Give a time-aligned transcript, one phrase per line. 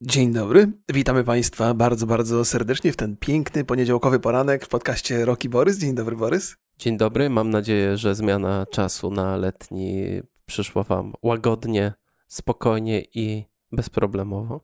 [0.00, 5.48] Dzień dobry, witamy Państwa bardzo, bardzo serdecznie w ten piękny poniedziałkowy poranek w podcaście Roki
[5.48, 5.78] Borys.
[5.78, 6.56] Dzień dobry, Borys.
[6.78, 10.04] Dzień dobry, mam nadzieję, że zmiana czasu na letni
[10.46, 11.92] przyszła Wam łagodnie,
[12.28, 14.60] spokojnie i bezproblemowo.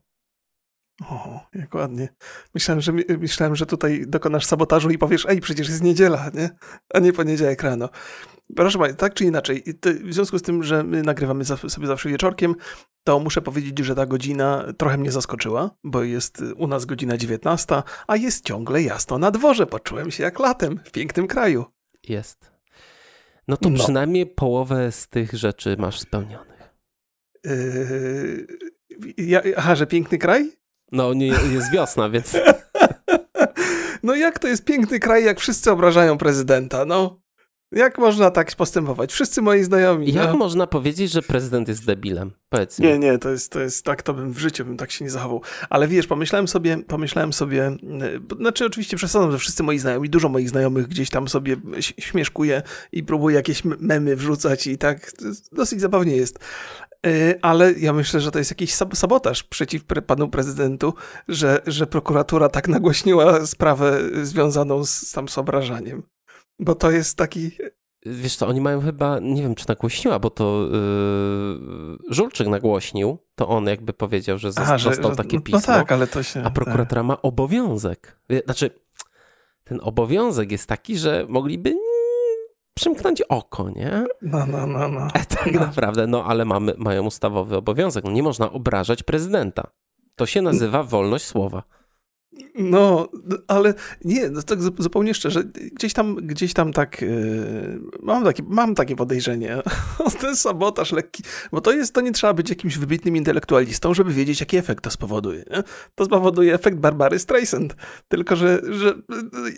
[1.10, 2.08] O, jak ładnie.
[2.54, 6.50] Myślałem że, myślałem, że tutaj dokonasz sabotażu i powiesz, ej, przecież jest niedziela, nie?
[6.94, 7.88] A nie poniedziałek rano.
[8.56, 9.64] Proszę Państwa, tak czy inaczej,
[10.04, 12.54] w związku z tym, że my nagrywamy sobie zawsze wieczorkiem,
[13.04, 17.82] to muszę powiedzieć, że ta godzina trochę mnie zaskoczyła, bo jest u nas godzina 19,
[18.06, 19.66] a jest ciągle jasno na dworze.
[19.66, 21.64] Poczułem się jak latem w pięknym kraju.
[22.08, 22.52] Jest.
[23.48, 23.78] No to no.
[23.78, 26.76] przynajmniej połowę z tych rzeczy masz spełnionych.
[27.44, 28.46] Yy,
[29.16, 30.52] ja, aha, że piękny kraj?
[30.92, 32.36] No, nie, jest wiosna, więc.
[34.02, 36.84] no jak to jest piękny kraj, jak wszyscy obrażają prezydenta?
[36.84, 37.22] No.
[37.72, 39.12] Jak można tak postępować?
[39.12, 40.12] Wszyscy moi znajomi.
[40.12, 40.36] Jak no.
[40.36, 42.32] można powiedzieć, że prezydent jest debilem?
[42.48, 42.86] Powiedz mi.
[42.86, 45.10] Nie, nie, to jest, to jest tak, to bym w życiu bym tak się nie
[45.10, 45.42] zachował.
[45.70, 47.78] Ale wiesz, pomyślałem sobie, pomyślałem sobie, e,
[48.40, 53.02] znaczy oczywiście przesadzam, że wszyscy moi znajomi, dużo moich znajomych gdzieś tam sobie śmieszkuje i
[53.02, 55.12] próbuje jakieś memy wrzucać i tak
[55.52, 56.38] dosyć zabawnie jest.
[57.06, 60.94] E, ale ja myślę, że to jest jakiś sabotaż przeciw panu prezydentu,
[61.28, 66.02] że, że prokuratura tak nagłośniła sprawę związaną z, tam z obrażaniem.
[66.58, 67.50] Bo to jest taki.
[68.06, 73.48] Wiesz co, oni mają chyba, nie wiem czy nagłośniła, bo to yy, Żulczyk nagłośnił, to
[73.48, 75.60] on jakby powiedział, że został Aha, że, takie no pismo.
[75.60, 76.42] No tak, ale to się...
[76.44, 77.06] A prokuratura tak.
[77.06, 78.18] ma obowiązek.
[78.44, 78.70] Znaczy,
[79.64, 81.74] ten obowiązek jest taki, że mogliby
[82.74, 84.04] przymknąć oko, nie?
[84.22, 85.06] No, no, no, no.
[85.14, 85.60] E, tak no.
[85.60, 88.04] naprawdę, no ale mamy, mają ustawowy obowiązek.
[88.04, 89.70] No, nie można obrażać prezydenta.
[90.16, 91.62] To się nazywa wolność słowa.
[92.54, 93.08] No,
[93.48, 93.74] ale
[94.04, 98.96] nie, no tak zupełnie szczerze, gdzieś tam, gdzieś tam tak yy, mam, takie, mam takie
[98.96, 99.56] podejrzenie,
[100.20, 101.22] ten sabotaż lekki,
[101.52, 104.90] bo to jest, to nie trzeba być jakimś wybitnym intelektualistą, żeby wiedzieć, jaki efekt to
[104.90, 105.44] spowoduje.
[105.50, 105.62] Nie?
[105.94, 107.76] To spowoduje efekt Barbary Streisand,
[108.08, 108.94] tylko że, że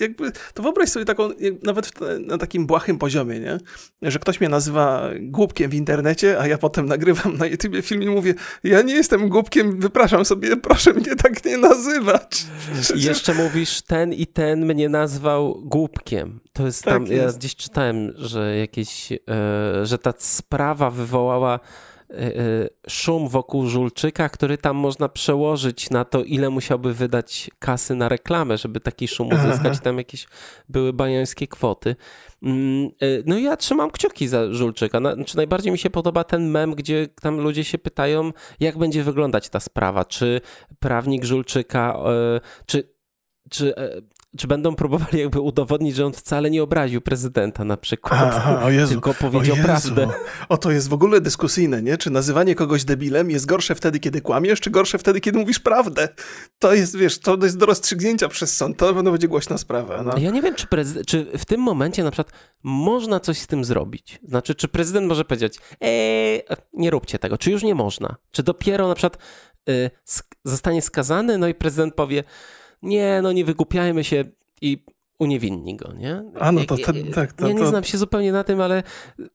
[0.00, 1.28] jakby, to wyobraź sobie taką,
[1.62, 3.58] nawet na takim błahym poziomie, nie?
[4.02, 8.08] że ktoś mnie nazywa głupkiem w internecie, a ja potem nagrywam na YouTube film i
[8.08, 12.46] mówię, ja nie jestem głupkiem, wypraszam sobie, proszę mnie tak nie nazywać.
[12.95, 16.41] Jeszcze mówisz, ten i ten mnie nazwał głupkiem.
[16.52, 17.35] To jest tak tam, jest.
[17.35, 19.17] ja gdzieś czytałem, że jakieś, e,
[19.83, 21.61] że ta sprawa wywołała
[22.89, 28.59] szum wokół Żulczyka, który tam można przełożyć na to, ile musiałby wydać kasy na reklamę,
[28.59, 29.81] żeby taki szum uzyskać.
[29.81, 30.27] Tam jakieś
[30.69, 31.97] były bajońskie kwoty.
[32.42, 32.91] Mm,
[33.27, 34.98] no ja trzymam kciuki za Żulczyka.
[35.15, 39.48] Znaczy najbardziej mi się podoba ten mem, gdzie tam ludzie się pytają, jak będzie wyglądać
[39.48, 40.05] ta sprawa.
[40.05, 40.41] Czy
[40.79, 41.98] prawnik Żulczyka,
[42.67, 42.95] czy
[43.51, 43.75] czy
[44.39, 48.92] czy będą próbowali jakby udowodnić, że on wcale nie obraził prezydenta na przykład, Aha, Jezu,
[48.92, 50.08] tylko powiedział o prawdę.
[50.48, 51.96] O, to jest w ogóle dyskusyjne, nie?
[51.98, 56.08] Czy nazywanie kogoś debilem jest gorsze wtedy, kiedy kłamiesz, czy gorsze wtedy, kiedy mówisz prawdę?
[56.58, 60.02] To jest, wiesz, to jest do rozstrzygnięcia przez sąd, to pewno będzie głośna sprawa.
[60.02, 60.18] No.
[60.18, 60.67] Ja nie wiem, czy,
[61.06, 64.20] czy w tym momencie na przykład można coś z tym zrobić.
[64.28, 66.42] Znaczy, czy prezydent może powiedzieć, eee,
[66.73, 68.17] nie róbcie tego, czy już nie można?
[68.30, 69.18] Czy dopiero na przykład
[69.68, 69.90] y,
[70.44, 72.24] zostanie skazany, no i prezydent powie,
[72.84, 74.24] nie, no nie wygłupiajmy się
[74.61, 74.84] i
[75.18, 76.24] uniewinni go, nie?
[76.40, 77.33] A no to, to tak.
[77.33, 78.83] To, ja nie znam się zupełnie na tym, ale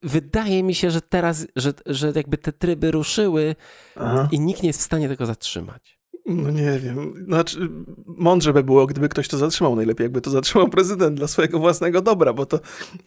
[0.04, 3.56] wydaje mi się, że teraz, że, że jakby te tryby ruszyły
[3.96, 4.28] Aha.
[4.32, 6.00] i nikt nie jest w stanie tego zatrzymać.
[6.26, 7.26] No nie wiem.
[7.28, 7.70] Znaczy,
[8.06, 9.76] mądrze by było, gdyby ktoś to zatrzymał.
[9.76, 12.60] Najlepiej jakby to zatrzymał prezydent dla swojego własnego dobra, bo to,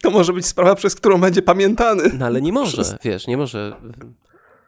[0.03, 2.03] to może być sprawa, przez którą będzie pamiętany.
[2.19, 2.95] No ale nie może, przez...
[3.03, 3.77] wiesz, nie może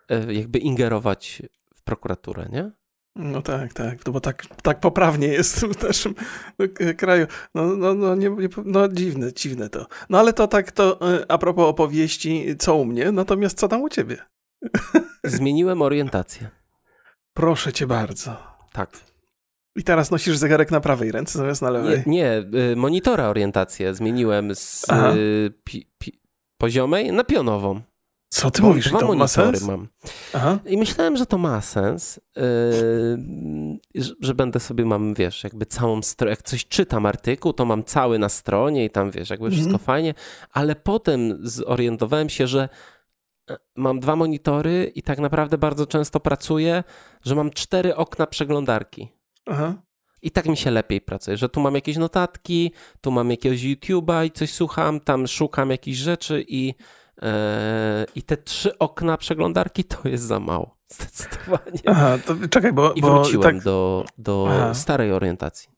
[0.08, 1.42] e, jakby ingerować
[1.74, 2.70] w prokuraturę, nie?
[3.16, 6.14] No tak, tak, no bo tak, tak poprawnie jest w naszym
[6.96, 7.26] kraju.
[7.54, 9.86] No, no, no, nie, nie, no dziwne, dziwne to.
[10.10, 13.82] No ale to tak, to e, a propos opowieści, co u mnie, natomiast co tam
[13.82, 14.16] u ciebie?
[15.24, 16.50] Zmieniłem orientację.
[17.34, 18.36] Proszę cię bardzo.
[18.72, 18.90] Tak.
[19.76, 22.02] I teraz nosisz zegarek na prawej ręce zamiast na lewej?
[22.06, 22.12] Nie,
[22.52, 24.86] nie y, monitora orientację zmieniłem z
[25.16, 26.20] y, pi, pi,
[26.58, 27.80] poziomej na pionową.
[28.34, 28.88] Co ty Bo mówisz?
[28.88, 29.88] Dwa to monitory mam.
[30.32, 30.58] Aha.
[30.66, 32.20] I myślałem, że to ma sens,
[33.94, 37.84] yy, że będę sobie mam, wiesz, jakby całą stronę, jak coś czytam artykuł, to mam
[37.84, 39.78] cały na stronie i tam, wiesz, jakby wszystko mm.
[39.78, 40.14] fajnie,
[40.50, 42.68] ale potem zorientowałem się, że
[43.50, 46.84] e, mam dwa monitory i tak naprawdę bardzo często pracuję,
[47.24, 49.08] że mam cztery okna przeglądarki.
[49.46, 49.74] Aha.
[50.22, 54.26] I tak mi się lepiej pracuje, że tu mam jakieś notatki, tu mam jakiegoś YouTube'a
[54.26, 56.74] i coś słucham, tam szukam jakichś rzeczy i
[58.14, 60.76] I te trzy okna przeglądarki to jest za mało.
[60.94, 61.80] Zdecydowanie.
[61.86, 62.92] Aha, to czekaj, bo.
[62.92, 63.64] I wróciłem bo, tak...
[63.64, 65.74] do, do starej orientacji.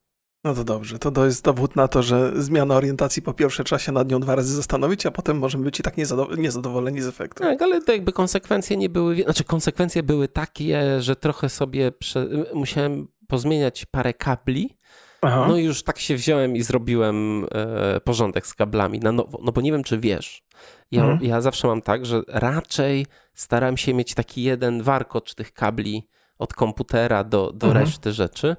[0.47, 3.79] No to dobrze, to, to jest dowód na to, że zmiana orientacji po pierwsze trzeba
[3.79, 5.95] się nad nią dwa razy zastanowić, a potem możemy być i tak
[6.39, 7.43] niezadowoleni z efektu.
[7.43, 12.29] Tak, ale to jakby konsekwencje nie były, znaczy konsekwencje były takie, że trochę sobie prze...
[12.55, 14.77] musiałem pozmieniać parę kabli,
[15.23, 15.47] Aha.
[15.49, 19.53] no i już tak się wziąłem i zrobiłem e, porządek z kablami na nowo, no
[19.53, 20.43] bo nie wiem, czy wiesz,
[20.91, 21.25] ja, mhm.
[21.25, 26.09] ja zawsze mam tak, że raczej staram się mieć taki jeden warkocz tych kabli
[26.39, 27.85] od komputera do, do mhm.
[27.85, 28.57] reszty rzeczy,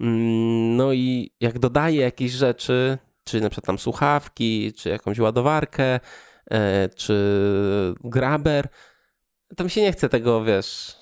[0.00, 6.00] Mm, no i jak dodaję jakieś rzeczy, czy na przykład tam słuchawki, czy jakąś ładowarkę,
[6.50, 8.68] e, czy graber,
[9.56, 10.96] to mi się nie chce tego, wiesz,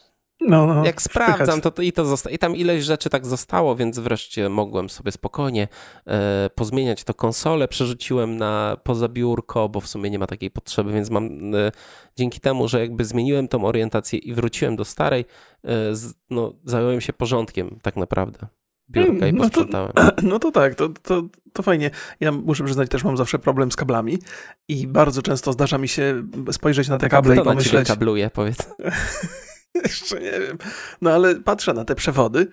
[0.49, 3.77] no, no, Jak sprawdzam, to, to, i to zosta- i tam ileś rzeczy tak zostało,
[3.77, 5.69] więc wreszcie mogłem sobie spokojnie
[6.07, 7.69] e, pozmieniać to konsolę.
[7.69, 11.73] Przerzuciłem na poza biurko, bo w sumie nie ma takiej potrzeby, więc mam e,
[12.17, 15.25] dzięki temu, że jakby zmieniłem tą orientację i wróciłem do starej,
[15.65, 18.47] e, z, no, zająłem się porządkiem tak naprawdę
[18.91, 19.93] biurka i posprzątałem.
[19.97, 21.23] No to, no to tak, to, to,
[21.53, 21.91] to fajnie.
[22.21, 24.19] Ja muszę przyznać, też mam zawsze problem z kablami
[24.69, 26.23] i bardzo często zdarza mi się
[26.53, 27.89] spojrzeć na te kable Kto i pomyśleć...
[27.89, 28.59] Na kabluje, powiedz.
[29.85, 30.59] Jeszcze nie wiem.
[31.01, 32.47] No ale patrzę na te przewody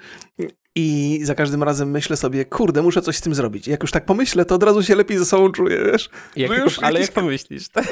[0.76, 3.68] i za każdym razem myślę sobie, kurde, muszę coś z tym zrobić.
[3.68, 6.10] Jak już tak pomyślę, to od razu się lepiej ze sobą czuję, wiesz?
[6.36, 7.70] Jak już ale jak pomyślisz?
[7.74, 7.88] Tak?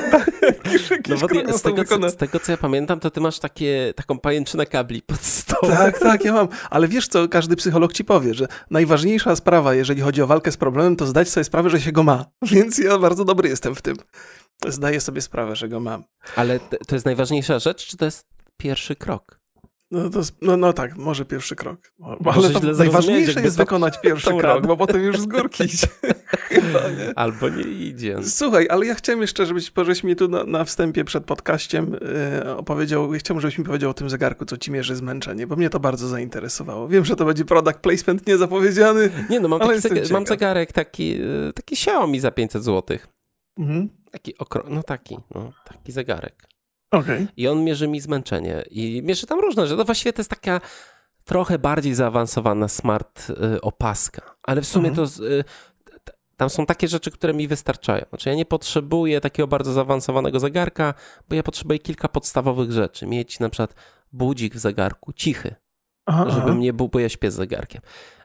[1.09, 1.27] no bo
[1.57, 5.01] z, tego, co, z tego, co ja pamiętam, to ty masz takie, taką pajęczynę kabli
[5.01, 5.77] pod stołem.
[5.77, 6.47] Tak, tak, ja mam.
[6.69, 10.57] Ale wiesz co, każdy psycholog ci powie, że najważniejsza sprawa, jeżeli chodzi o walkę z
[10.57, 12.25] problemem, to zdać sobie sprawę, że się go ma.
[12.51, 13.95] Więc ja bardzo dobry jestem w tym.
[14.67, 16.03] Zdaję sobie sprawę, że go mam.
[16.35, 19.37] Ale to jest najważniejsza rzecz, czy to jest pierwszy krok?
[19.91, 21.79] No, to, no, no tak, może pierwszy krok.
[22.25, 25.87] Ale to najważniejsze jest to, wykonać pierwszy krok, bo potem już z górki idzie.
[26.27, 27.19] Chyba, nie?
[27.19, 28.17] Albo nie idzie.
[28.23, 31.95] Słuchaj, ale ja chciałem jeszcze, żebyś, żebyś mi tu na, na wstępie przed podcaściem
[32.43, 35.69] yy, opowiedział, chciałbym, żebyś mi powiedział o tym zegarku, co ci mierzy zmęczenie, bo mnie
[35.69, 36.87] to bardzo zainteresowało.
[36.87, 41.21] Wiem, że to będzie product placement niezapowiedziany, Nie no, mam, taki zegarek, mam zegarek taki,
[41.21, 42.97] y, taki Xiaomi za 500 zł.
[43.59, 43.89] Mhm.
[44.11, 44.63] Taki okro...
[44.69, 46.56] no taki, no, taki zegarek.
[46.91, 47.27] Okay.
[47.37, 48.63] I on mierzy mi zmęczenie.
[48.71, 49.77] I mierzy tam różne rzeczy.
[49.77, 50.61] No właściwie to jest taka
[51.25, 54.35] trochę bardziej zaawansowana smart y, opaska.
[54.43, 55.07] Ale w sumie mhm.
[55.07, 55.25] to...
[55.25, 55.43] Y,
[56.37, 58.05] tam są takie rzeczy, które mi wystarczają.
[58.09, 60.93] Znaczy, ja nie potrzebuję takiego bardzo zaawansowanego zegarka,
[61.29, 63.07] bo ja potrzebuję kilka podstawowych rzeczy.
[63.07, 63.75] Mieć na przykład
[64.11, 65.55] budzik w zegarku cichy,
[66.05, 67.81] aha, żeby mnie był, bo ja śpię z zegarkiem.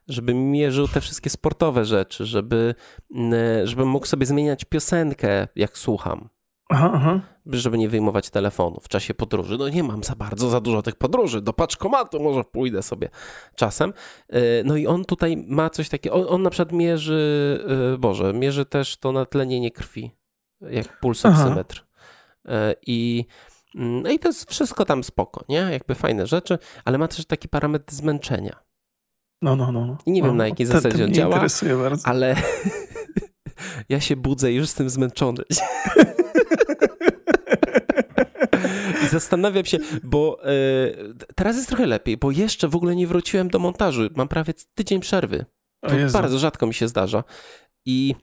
[0.08, 2.74] Żeby mierzył te wszystkie sportowe rzeczy, żeby,
[3.64, 6.28] żebym mógł sobie zmieniać piosenkę, jak słucham.
[6.72, 7.20] Aha, aha.
[7.46, 9.56] Żeby nie wyjmować telefonu w czasie podróży.
[9.58, 11.42] No nie mam za bardzo, za dużo tych podróży.
[11.42, 13.08] Do paczkomatu może pójdę sobie
[13.54, 13.92] czasem.
[14.28, 16.14] E, no i on tutaj ma coś takiego.
[16.14, 17.60] On, on na przykład mierzy,
[17.94, 20.10] e, Boże, mierzy też to natlenienie krwi,
[20.60, 21.86] jak pulsoksymetr.
[22.48, 23.26] E, I
[23.74, 25.68] no i to jest wszystko tam spoko, nie?
[25.70, 28.56] Jakby fajne rzeczy, ale ma też taki parametr zmęczenia.
[29.42, 29.86] No, no, no.
[29.86, 29.98] no.
[30.06, 31.46] I nie no, wiem na jakiej zasadzie on działa,
[32.04, 32.36] ale
[33.88, 35.42] ja się budzę już z tym zmęczony.
[39.04, 40.48] I zastanawiam się, bo e,
[41.34, 44.02] teraz jest trochę lepiej, bo jeszcze w ogóle nie wróciłem do montażu.
[44.16, 45.44] Mam prawie tydzień przerwy.
[45.80, 47.24] To bardzo rzadko mi się zdarza.
[47.86, 48.14] I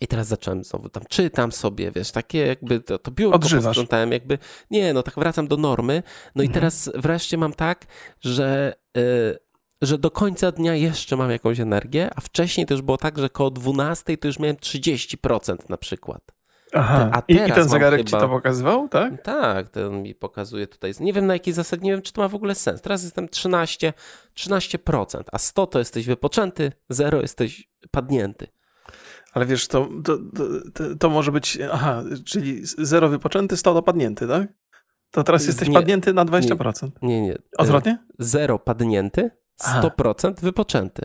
[0.00, 4.38] i teraz zacząłem znowu tam czytam sobie, wiesz, takie jakby to, to biurko posprzątałem, jakby,
[4.70, 6.02] nie, no tak wracam do normy.
[6.34, 6.50] No mhm.
[6.50, 7.86] i teraz wreszcie mam tak,
[8.20, 9.38] że, y,
[9.82, 13.30] że do końca dnia jeszcze mam jakąś energię, a wcześniej to już było tak, że
[13.30, 16.39] koło 12 to już miałem 30% na przykład.
[16.72, 18.10] Aha, a I, i ten zegarek chyba...
[18.10, 19.22] ci to pokazywał, tak?
[19.22, 20.92] Tak, ten mi pokazuje tutaj.
[21.00, 22.82] Nie wiem na jakiej zasadzie, nie wiem czy to ma w ogóle sens.
[22.82, 23.92] Teraz jestem 13,
[24.36, 28.46] 13%, a 100 to jesteś wypoczęty, 0 jesteś padnięty.
[29.32, 30.18] Ale wiesz, to, to,
[30.74, 34.48] to, to może być, aha, czyli 0 wypoczęty, 100 dopadnięty, tak?
[35.10, 36.90] To teraz jesteś nie, padnięty na 20%.
[37.02, 37.38] Nie, nie.
[37.58, 37.98] Odwrotnie?
[38.18, 39.30] 0 padnięty,
[39.62, 40.32] 100% aha.
[40.42, 41.02] wypoczęty.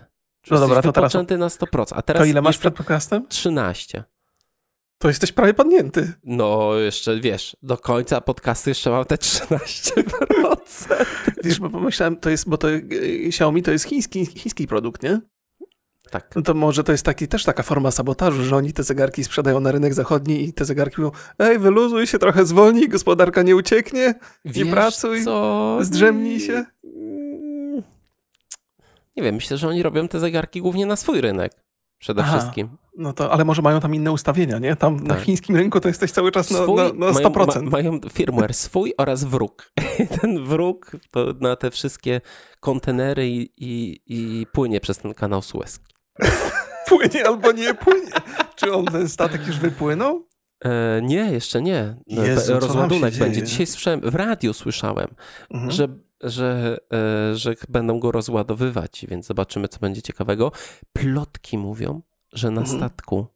[0.51, 1.13] No dobra, to teraz...
[1.13, 1.94] na 100%.
[1.96, 3.28] A teraz to ile masz przed podcastem?
[3.28, 4.04] 13.
[4.98, 6.14] To jesteś prawie padnięty.
[6.24, 10.04] No, jeszcze wiesz, do końca podcastu jeszcze mam te 13%.
[11.44, 12.82] wiesz, bo pomyślałem, to jest, bo to y,
[13.28, 15.22] Xiaomi to jest chiński, chiński produkt, nie?
[16.12, 16.36] Tak.
[16.36, 19.60] No to może to jest taki, też taka forma sabotażu, że oni te zegarki sprzedają
[19.60, 24.16] na rynek zachodni i te zegarki mówią, ej, wyluzuj się, trochę zwolnij, gospodarka nie ucieknie,
[24.46, 25.78] Wiesz nie pracuj, co?
[25.82, 26.66] zdrzemnij się.
[29.18, 31.52] Nie wiem, myślę, że oni robią te zegarki głównie na swój rynek
[32.00, 32.78] przede Aha, wszystkim.
[32.98, 34.75] No to, ale może mają tam inne ustawienia, nie?
[34.75, 35.08] Tam tak.
[35.08, 37.48] na chińskim rynku to jesteś cały czas swój, na, na, na 100%.
[37.48, 39.72] Mają, ma, mają firmware swój oraz wróg.
[40.22, 42.22] ten wróg to na te wszystkie
[42.60, 45.94] kontenery i, i, i płynie przez ten kanał Suezki.
[46.90, 48.12] płynie albo nie płynie.
[48.56, 50.28] Czy on ten statek już wypłynął?
[50.66, 51.96] E, nie, jeszcze nie.
[52.08, 53.44] Jezu, Rozładunek będzie.
[53.44, 55.08] Dzisiaj słyszałem, w radiu słyszałem,
[55.52, 55.72] mhm.
[55.72, 55.88] że
[56.22, 60.51] że, e, że będą go rozładowywać, więc zobaczymy, co będzie ciekawego.
[60.93, 62.01] Plotki mówią,
[62.34, 62.79] że na mhm.
[62.79, 63.27] statku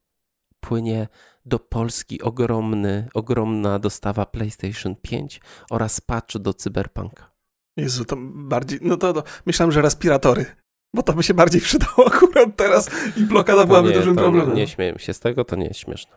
[0.60, 1.08] płynie
[1.46, 7.32] do Polski ogromny, ogromna dostawa PlayStation 5 oraz patch do Cyberpunka.
[7.78, 10.46] Jezu, to bardziej, no to, to myślałem, że respiratory.
[10.94, 14.56] Bo to by się bardziej przydało akurat teraz i blokada byłaby dużym problemem.
[14.56, 16.12] Nie śmieję się z tego, to nie jest śmieszne.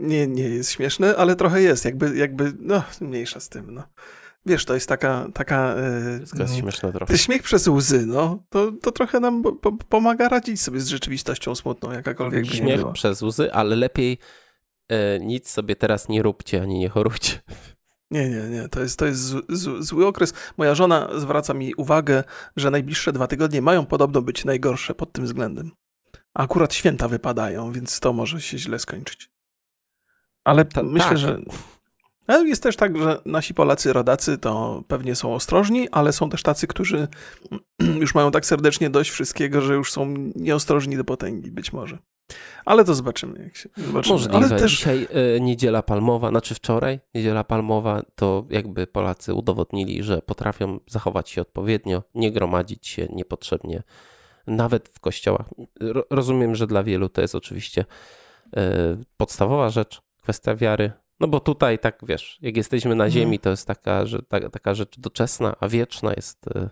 [0.00, 3.82] Nie, nie jest śmieszne, ale trochę jest, jakby, jakby no, mniejsza z tym, no.
[4.48, 5.28] Wiesz, to jest taka...
[5.34, 5.74] taka
[6.36, 7.18] to jest śmieszne trochę.
[7.18, 11.92] Śmiech przez łzy, no, to, to trochę nam po, pomaga radzić sobie z rzeczywistością smutną,
[11.92, 14.18] jakakolwiek by Śmiech przez łzy, ale lepiej
[14.88, 17.40] e, nic sobie teraz nie róbcie, ani nie chorujcie.
[18.10, 18.68] Nie, nie, nie.
[18.68, 20.34] To jest, to jest zły, zły okres.
[20.56, 22.24] Moja żona zwraca mi uwagę,
[22.56, 25.70] że najbliższe dwa tygodnie mają podobno być najgorsze pod tym względem.
[26.34, 29.30] A akurat święta wypadają, więc to może się źle skończyć.
[30.44, 31.18] Ale Ta, myślę, tak.
[31.18, 31.40] że.
[32.28, 36.66] Jest też tak, że nasi Polacy, rodacy to pewnie są ostrożni, ale są też tacy,
[36.66, 37.08] którzy
[38.00, 41.98] już mają tak serdecznie dość wszystkiego, że już są nieostrożni do potęgi, być może.
[42.64, 43.42] Ale to zobaczymy.
[43.44, 44.14] Jak się, zobaczymy.
[44.14, 44.36] Możliwe.
[44.36, 44.70] Ale też...
[44.72, 51.30] Dzisiaj y, niedziela palmowa, znaczy wczoraj niedziela palmowa, to jakby Polacy udowodnili, że potrafią zachować
[51.30, 53.82] się odpowiednio, nie gromadzić się niepotrzebnie,
[54.46, 55.46] nawet w kościołach.
[55.80, 57.84] Ro rozumiem, że dla wielu to jest oczywiście
[58.46, 58.60] y,
[59.16, 60.92] podstawowa rzecz, kwestia wiary.
[61.20, 63.10] No bo tutaj tak, wiesz, jak jesteśmy na mhm.
[63.10, 66.46] ziemi, to jest taka, że, ta, taka rzecz doczesna, a wieczna jest...
[66.46, 66.68] Y,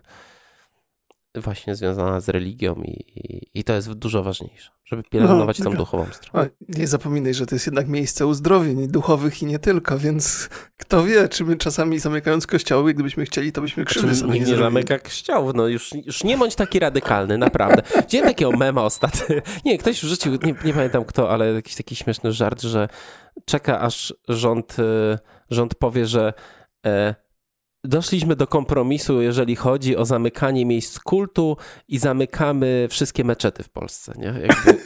[1.41, 5.77] właśnie związana z religią i, i, i to jest dużo ważniejsze, żeby pielęgnować no, tą
[5.77, 6.49] duchową stronę.
[6.69, 11.29] nie zapominaj, że to jest jednak miejsce uzdrowień duchowych i nie tylko, więc kto wie,
[11.29, 15.51] czy my czasami zamykając kościoły, gdybyśmy chcieli, to byśmy krzywdy sobie nie, nie zamyka kościołów,
[15.55, 17.81] no już, już nie bądź taki radykalny, naprawdę.
[18.01, 19.35] Widziałem takiego mema ostatnio,
[19.65, 22.89] nie, ktoś wrzucił, nie, nie pamiętam kto, ale jakiś taki śmieszny żart, że
[23.49, 25.17] czeka aż rząd, y,
[25.49, 26.33] rząd powie, że
[26.85, 27.15] e,
[27.83, 34.13] doszliśmy do kompromisu, jeżeli chodzi o zamykanie miejsc kultu i zamykamy wszystkie meczety w Polsce,
[34.17, 34.27] nie?
[34.27, 34.83] Jakby...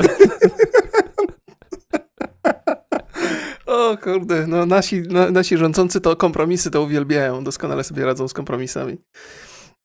[3.71, 8.33] o kurde, no nasi, no, nasi rządzący to kompromisy to uwielbiają, doskonale sobie radzą z
[8.33, 8.97] kompromisami.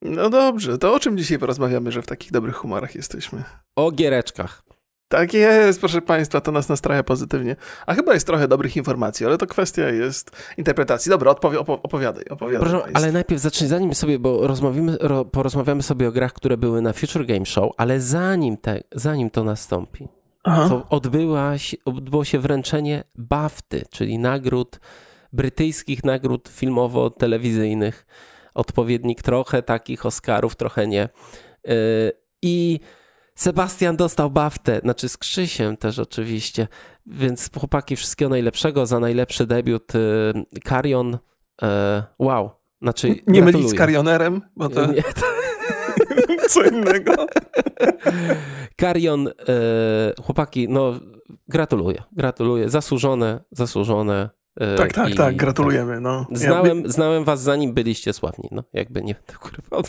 [0.02, 3.45] No dobrze, to o czym dzisiaj porozmawiamy, że w takich dobrych humorach jesteśmy?
[3.76, 4.62] O giereczkach.
[5.09, 7.57] Tak jest, proszę Państwa, to nas nastraja pozytywnie.
[7.87, 11.11] A chyba jest trochę dobrych informacji, ale to kwestia jest interpretacji.
[11.11, 12.69] Dobra, odpowie, opowiadaj, opowiadaj.
[12.69, 16.83] Proszę, ale najpierw zacznij, zanim sobie, bo rozmówimy, ro, porozmawiamy sobie o grach, które były
[16.83, 20.09] na Future Game Show, ale zanim, te, zanim to nastąpi,
[20.45, 20.69] Aha.
[20.69, 24.81] to odbyłaś, odbyło się wręczenie BAFTY, czyli nagród,
[25.33, 28.07] brytyjskich nagród filmowo-telewizyjnych.
[28.55, 31.09] Odpowiednik trochę takich Oscarów, trochę nie.
[31.65, 31.75] Yy,
[32.43, 32.81] I
[33.37, 36.69] Sebastian dostał baftę, znaczy z Krzysiem też oczywiście,
[37.07, 39.93] więc chłopaki wszystkiego najlepszego za najlepszy debiut.
[40.64, 41.66] Karion, y,
[42.19, 42.50] wow.
[42.83, 44.87] Znaczy, nie mylić z Karionerem, bo to...
[44.87, 45.26] Nie, to...
[46.49, 47.26] Co innego.
[48.76, 49.33] Karion, y,
[50.23, 51.00] chłopaki, no
[51.49, 54.31] gratuluję, gratuluję, zasłużone, zasłużone.
[54.62, 56.00] Y, tak, tak, tak, gratulujemy.
[56.00, 56.26] No.
[56.33, 56.90] Znałem, ja...
[56.90, 59.83] znałem was zanim byliście sławni, no jakby nie, kurwa,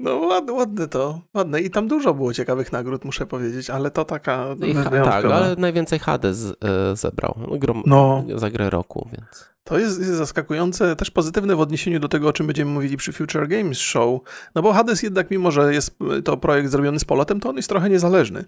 [0.00, 1.60] no ładne, ładne to, ładne.
[1.60, 5.56] I tam dużo było ciekawych nagród, muszę powiedzieć, ale to taka no I Tak, ale
[5.58, 9.50] najwięcej Hades e, zebrał grom, no, za grę roku, więc...
[9.64, 13.12] To jest, jest, zaskakujące, też pozytywne w odniesieniu do tego, o czym będziemy mówili przy
[13.12, 14.20] Future Games Show,
[14.54, 17.68] no bo Hades jednak, mimo że jest to projekt zrobiony z polotem, to on jest
[17.68, 18.44] trochę niezależny,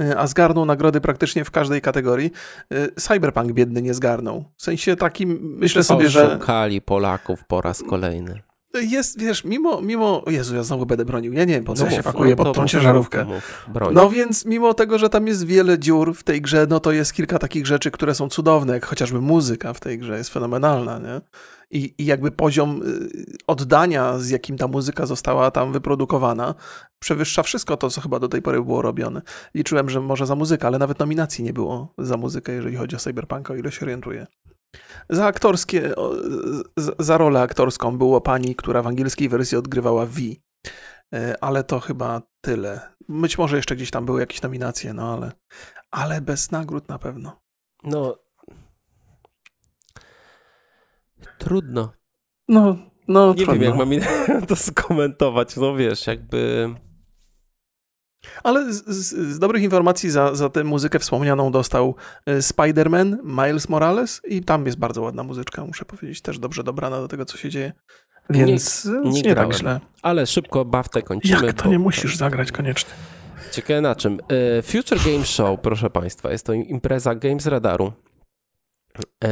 [0.00, 2.30] e, a zgarnął nagrody praktycznie w każdej kategorii.
[2.70, 4.44] E, Cyberpunk biedny nie zgarnął.
[4.56, 6.38] W sensie takim, myślę sobie, że...
[6.40, 11.44] Szukali Polaków po raz kolejny jest, wiesz, mimo, mimo, Jezu, ja znowu będę bronił, ja
[11.44, 13.26] nie wiem, po co no ja się pakuję no pod tą ciężarówkę.
[13.92, 17.12] no więc mimo tego, że tam jest wiele dziur w tej grze, no to jest
[17.12, 21.20] kilka takich rzeczy, które są cudowne, jak chociażby muzyka w tej grze jest fenomenalna, nie?
[21.70, 23.08] I, i jakby poziom y,
[23.46, 26.54] oddania, z jakim ta muzyka została tam wyprodukowana,
[26.98, 29.22] przewyższa wszystko to, co chyba do tej pory było robione.
[29.54, 32.98] Liczyłem, że może za muzykę, ale nawet nominacji nie było za muzykę, jeżeli chodzi o
[32.98, 34.26] Cyberpunk, o ile się orientuję.
[35.10, 35.94] Za aktorskie,
[36.98, 40.20] za rolę aktorską było pani, która w angielskiej wersji odgrywała V.
[41.14, 42.80] E, ale to chyba tyle.
[43.08, 45.32] Być może jeszcze gdzieś tam były jakieś nominacje, no ale,
[45.90, 47.40] ale bez nagród na pewno.
[47.84, 48.18] No.
[51.38, 51.92] Trudno.
[52.48, 52.76] No,
[53.08, 53.34] no.
[53.34, 53.54] Nie trudno.
[53.54, 55.56] wiem, jak mam to skomentować.
[55.56, 56.74] No wiesz, jakby.
[58.42, 61.94] Ale z, z, z, dobrych informacji za, za tę muzykę wspomnianą dostał
[62.26, 67.00] e, Spider-Man, Miles Morales i tam jest bardzo ładna muzyczka, muszę powiedzieć, też dobrze dobrana
[67.00, 67.72] do tego, co się dzieje.
[68.30, 69.80] Więc nie, nie, nie tak źle.
[70.02, 71.46] Ale szybko baftę kończymy.
[71.46, 72.90] Jak to nie musisz zagrać koniecznie.
[73.52, 74.20] Ciekawe na czym.
[74.58, 77.92] E, Future Game Show, proszę Państwa, jest to impreza Games Radaru.
[79.24, 79.30] E,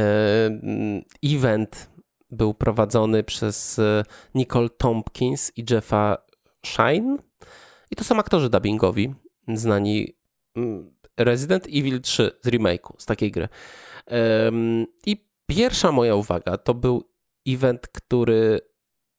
[1.23, 1.89] event
[2.31, 3.81] był prowadzony przez
[4.35, 6.17] Nicole Tompkins i Jeffa
[6.65, 7.17] Shine.
[7.91, 9.13] I to są aktorzy dubbingowi,
[9.47, 10.15] znani
[10.55, 13.47] mm, Resident Evil 3 z remake'u, z takiej gry.
[15.05, 17.03] I pierwsza moja uwaga to był
[17.47, 18.59] event, który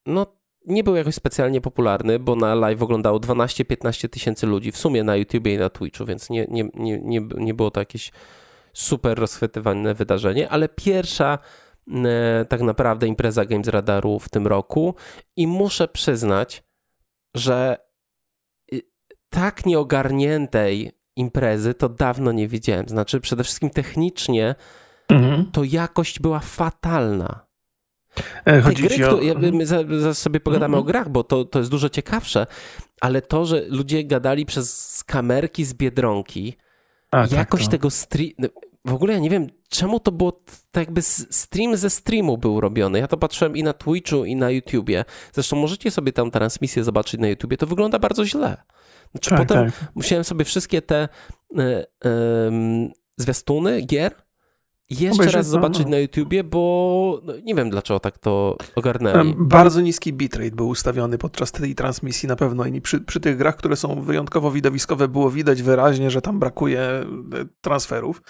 [0.07, 0.27] no,
[0.67, 5.17] nie był jakoś specjalnie popularny, bo na live oglądało 12-15 tysięcy ludzi w sumie na
[5.17, 8.13] YouTubie i na Twitchu, więc nie, nie, nie, nie, nie było to jakieś
[8.73, 11.39] super rozchwytywane wydarzenie, ale pierwsza
[11.89, 14.95] e, tak naprawdę impreza Games Radaru w tym roku
[15.37, 16.63] i muszę przyznać,
[17.35, 17.88] że
[19.31, 22.89] tak nieogarniętej imprezy to dawno nie widziałem.
[22.89, 24.55] Znaczy, przede wszystkim technicznie
[25.09, 25.51] mhm.
[25.53, 27.49] to jakość była fatalna.
[28.47, 29.21] E, chodzi gry, o...
[29.53, 30.83] my zaraz sobie pogadamy mhm.
[30.83, 32.47] o grach, bo to, to jest dużo ciekawsze,
[33.01, 36.57] ale to, że ludzie gadali przez kamerki z Biedronki,
[37.11, 38.31] A, tak, jakość tak, tego stream...
[38.85, 40.33] W ogóle ja nie wiem, czemu to było
[40.71, 42.99] tak jakby stream ze streamu był robiony.
[42.99, 45.05] Ja to patrzyłem i na Twitchu, i na YouTubie.
[45.33, 47.57] Zresztą możecie sobie tam transmisję zobaczyć na YouTubie.
[47.57, 48.57] To wygląda bardzo źle.
[49.11, 49.93] Znaczy tak, potem tak.
[49.95, 51.09] musiałem sobie wszystkie te
[51.59, 54.15] y, y, zwiastuny gier
[54.91, 55.91] jeszcze Obejrzeć, raz zobaczyć no.
[55.91, 59.35] na YouTubie, bo no, nie wiem dlaczego tak to ogarnęli.
[59.38, 63.57] Bardzo niski bitrate był ustawiony podczas tej transmisji na pewno i przy, przy tych grach,
[63.57, 67.05] które są wyjątkowo widowiskowe było widać wyraźnie, że tam brakuje e,
[67.61, 68.23] transferów.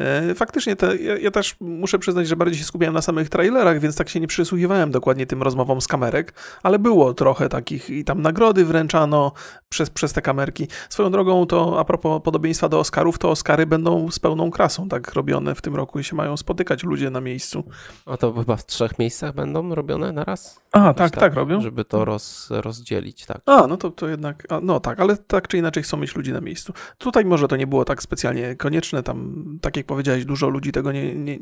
[0.00, 3.80] E, faktycznie te, ja, ja, też muszę przyznać, że bardziej się skupiałem na samych trailerach,
[3.80, 8.04] więc tak się nie przysłuchiwałem dokładnie tym rozmowom z kamerek, ale było trochę takich i
[8.04, 9.32] tam nagrody wręczano
[9.68, 10.68] przez, przez te kamerki.
[10.88, 15.12] Swoją drogą to a propos podobieństwa do Oscarów, to Oscary będą z pełną krasą tak
[15.12, 17.64] robione w tym roku i się mają spotykać ludzie na miejscu.
[18.06, 20.60] A to chyba w trzech miejscach będą robione na raz?
[20.72, 21.60] A, tak, tak, tak, robią.
[21.60, 23.40] Żeby to roz, rozdzielić, tak.
[23.46, 26.32] A, no to, to jednak, a, no tak, ale tak czy inaczej chcą mieć ludzi
[26.32, 26.72] na miejscu.
[26.98, 30.92] Tutaj może to nie było tak specjalnie konieczne, tam takie jak powiedziałeś, dużo ludzi tego
[30.92, 31.38] nie, nie,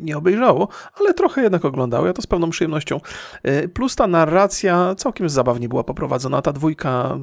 [0.00, 0.68] nie obejrzało,
[1.00, 2.06] ale trochę jednak oglądało.
[2.06, 3.00] Ja to z pełną przyjemnością.
[3.42, 6.42] E, plus ta narracja całkiem zabawnie była poprowadzona.
[6.42, 7.18] Ta dwójka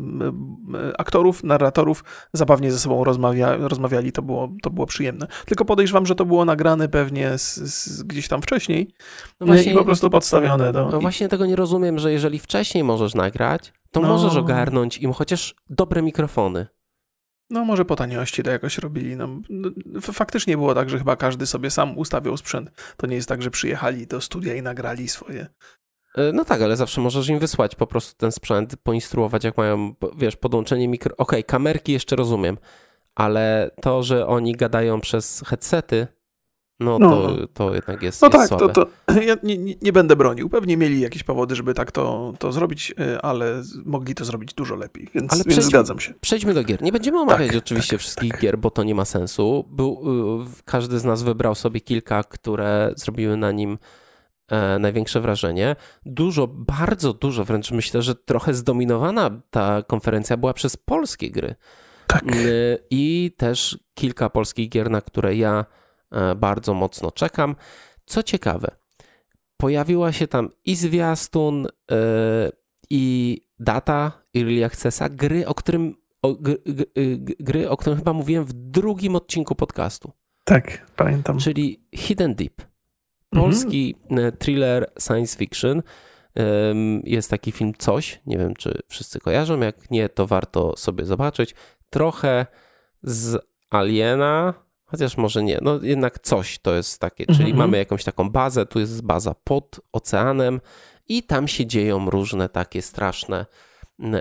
[0.73, 5.27] e, aktorów, narratorów zabawnie ze sobą rozmawia, rozmawiali, to było, to było przyjemne.
[5.45, 8.93] Tylko podejrzewam, że to było nagrane pewnie z, z gdzieś tam wcześniej
[9.39, 10.73] no właśnie, i po prostu podstawione.
[10.73, 14.07] Do, no właśnie tego nie rozumiem, że jeżeli wcześniej możesz nagrać, to no.
[14.07, 16.67] możesz ogarnąć im chociaż dobre mikrofony.
[17.49, 19.15] No może po taniości to jakoś robili.
[19.15, 19.29] No,
[20.01, 22.71] faktycznie było tak, że chyba każdy sobie sam ustawiał sprzęt.
[22.97, 25.47] To nie jest tak, że przyjechali do studia i nagrali swoje.
[26.15, 29.93] E, no tak, ale zawsze możesz im wysłać po prostu ten sprzęt, poinstruować jak mają,
[30.17, 31.13] wiesz, podłączenie mikro...
[31.17, 32.57] Okej, okay, kamerki jeszcze rozumiem,
[33.15, 36.07] ale to, że oni gadają przez headsety,
[36.79, 38.73] no, no, to, to jednak jest No jest tak, słabe.
[38.73, 40.49] to, to ja nie, nie, będę bronił.
[40.49, 44.75] Pewnie mieli jakieś powody, żeby tak to, to zrobić, y, ale mogli to zrobić dużo
[44.75, 46.13] lepiej, więc, ale więc zgadzam się.
[46.21, 46.81] Przejdźmy do gier.
[46.81, 47.99] Nie będziemy omawiać tak, oczywiście tak.
[47.99, 49.65] wszystkich gier, bo to nie ma sensu.
[49.69, 50.01] Był,
[50.41, 53.77] y, każdy z nas wybrał sobie kilka, które zrobiły na nim
[54.47, 55.75] e, największe wrażenie.
[56.05, 61.55] Dużo, bardzo dużo, wręcz myślę, że trochę zdominowana ta konferencja była przez polskie gry.
[62.07, 62.35] Tak.
[62.35, 65.86] Y, I też kilka polskich gier, na które ja E,
[66.35, 67.55] bardzo mocno czekam.
[68.05, 68.71] Co ciekawe,
[69.57, 71.97] pojawiła się tam i zwiastun, e,
[72.89, 76.37] i data Early Accessa, gry, o którym o,
[77.39, 80.11] gry, o którym chyba mówiłem w drugim odcinku podcastu.
[80.43, 81.37] Tak, pamiętam.
[81.37, 82.61] Czyli Hidden Deep.
[83.29, 84.37] Polski mhm.
[84.37, 85.81] thriller science fiction.
[87.03, 91.55] Jest taki film Coś, nie wiem czy wszyscy kojarzą, jak nie to warto sobie zobaczyć.
[91.89, 92.45] Trochę
[93.03, 94.53] z Aliena,
[94.87, 97.57] Chociaż może nie, no jednak coś to jest takie, czyli mm -hmm.
[97.57, 100.61] mamy jakąś taką bazę, tu jest baza pod oceanem
[101.07, 103.45] i tam się dzieją różne takie straszne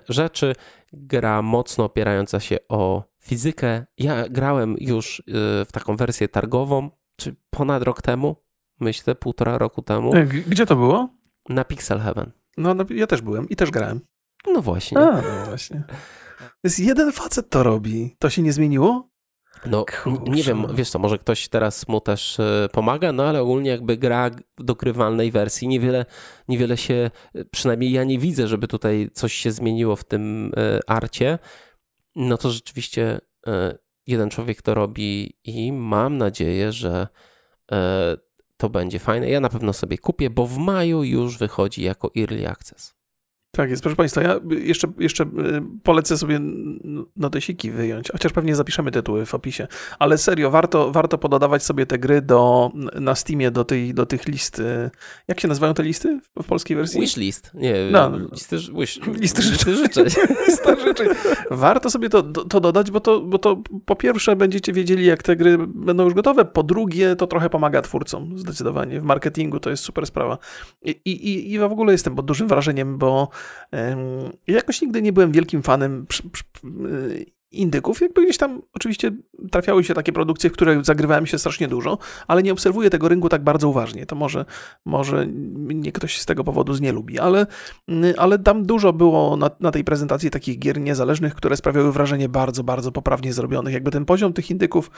[0.09, 0.53] rzeczy.
[0.93, 3.87] Gra mocno opierająca się o fizykę.
[3.99, 5.23] Ja grałem już y,
[5.65, 8.37] w taką wersję targową, czy ponad rok temu,
[8.81, 10.15] myślę, półtora roku temu.
[10.15, 11.09] E, gdzie to było?
[11.49, 12.33] Na Pixel Heaven.
[12.57, 14.01] No, no ja też byłem i też grałem.
[14.47, 14.99] No właśnie.
[14.99, 15.83] A, no właśnie.
[16.65, 18.17] Jest jeden facet to robi.
[18.19, 19.09] To się nie zmieniło?
[19.71, 20.33] No, Kurczę.
[20.33, 23.97] nie wiem, wiesz co, może ktoś teraz mu też e, pomaga, no ale ogólnie jakby
[23.97, 26.05] gra w dokrywalnej wersji, niewiele,
[26.49, 30.81] niewiele się, e, przynajmniej ja nie widzę, żeby tutaj coś się zmieniło w tym e,
[30.87, 31.39] arcie,
[32.17, 33.21] no to rzeczywiście
[34.07, 37.09] jeden człowiek to robi i mam nadzieję, że
[38.57, 39.31] to będzie fajne.
[39.31, 42.96] Ja na pewno sobie kupię, bo w maju już wychodzi jako Early Access.
[43.57, 45.27] Tak jest, proszę Państwa, ja jeszcze, jeszcze y,
[45.83, 46.41] polecę sobie
[47.17, 49.67] notesiki wyjąć, chociaż pewnie zapiszemy tytuły w opisie,
[49.99, 54.27] ale serio, warto, warto pododawać sobie te gry do, na Steamie do, tej, do tych
[54.27, 54.63] list,
[55.29, 57.01] jak się nazywają te listy w polskiej wersji?
[57.01, 60.05] Wishlist, nie, no, listy, wish, listy, listy życzeń.
[60.49, 61.09] Lista życzeń.
[61.51, 65.37] Warto sobie to, to dodać, bo to, bo to po pierwsze będziecie wiedzieli, jak te
[65.37, 69.85] gry będą już gotowe, po drugie to trochę pomaga twórcom, zdecydowanie, w marketingu to jest
[69.85, 70.39] super sprawa.
[70.83, 73.29] I, i, i w ogóle jestem pod dużym wrażeniem, bo
[74.47, 76.07] jakoś nigdy nie byłem wielkim fanem
[77.51, 78.01] indyków.
[78.01, 79.13] Jakby gdzieś tam oczywiście
[79.51, 83.29] trafiały się takie produkcje, w które zagrywałem się strasznie dużo, ale nie obserwuję tego rynku
[83.29, 84.07] tak bardzo uważnie.
[84.07, 84.45] To może,
[84.85, 85.27] może
[85.95, 87.47] ktoś z tego powodu z nie lubi, ale,
[88.17, 92.65] ale tam dużo było na, na tej prezentacji takich gier niezależnych, które sprawiały wrażenie bardzo,
[92.65, 93.75] bardzo poprawnie zrobionych.
[93.75, 94.91] Jakby ten poziom tych indyków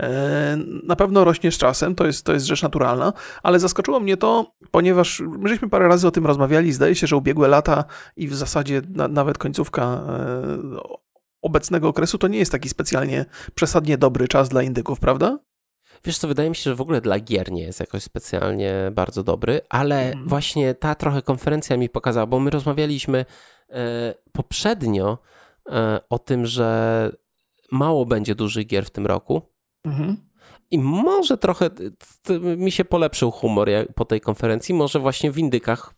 [0.00, 4.16] e, na pewno rośnie z czasem, to jest, to jest rzecz naturalna, ale zaskoczyło mnie
[4.16, 7.84] to, ponieważ my żeśmy parę razy o tym rozmawiali, zdaje się, że ubiegłe lata
[8.16, 11.05] i w zasadzie na, nawet końcówka e,
[11.46, 15.38] obecnego okresu to nie jest taki specjalnie przesadnie dobry czas dla indyków, prawda?
[16.04, 19.22] Wiesz co, wydaje mi się, że w ogóle dla gier nie jest jakoś specjalnie bardzo
[19.22, 20.28] dobry, ale mm.
[20.28, 23.24] właśnie ta trochę konferencja mi pokazała, bo my rozmawialiśmy
[23.68, 25.18] e, poprzednio
[25.70, 27.10] e, o tym, że
[27.72, 29.42] mało będzie dużych gier w tym roku.
[29.84, 30.16] Mm.
[30.70, 31.70] I może trochę
[32.56, 34.74] mi się polepszył humor po tej konferencji.
[34.74, 35.94] Może właśnie w indykach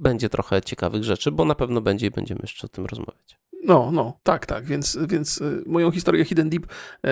[0.00, 3.41] będzie trochę ciekawych rzeczy, bo na pewno będzie i będziemy jeszcze o tym rozmawiać.
[3.64, 6.66] No, no, tak, tak, więc, więc y, moją historię Hidden Deep,
[7.02, 7.10] yy,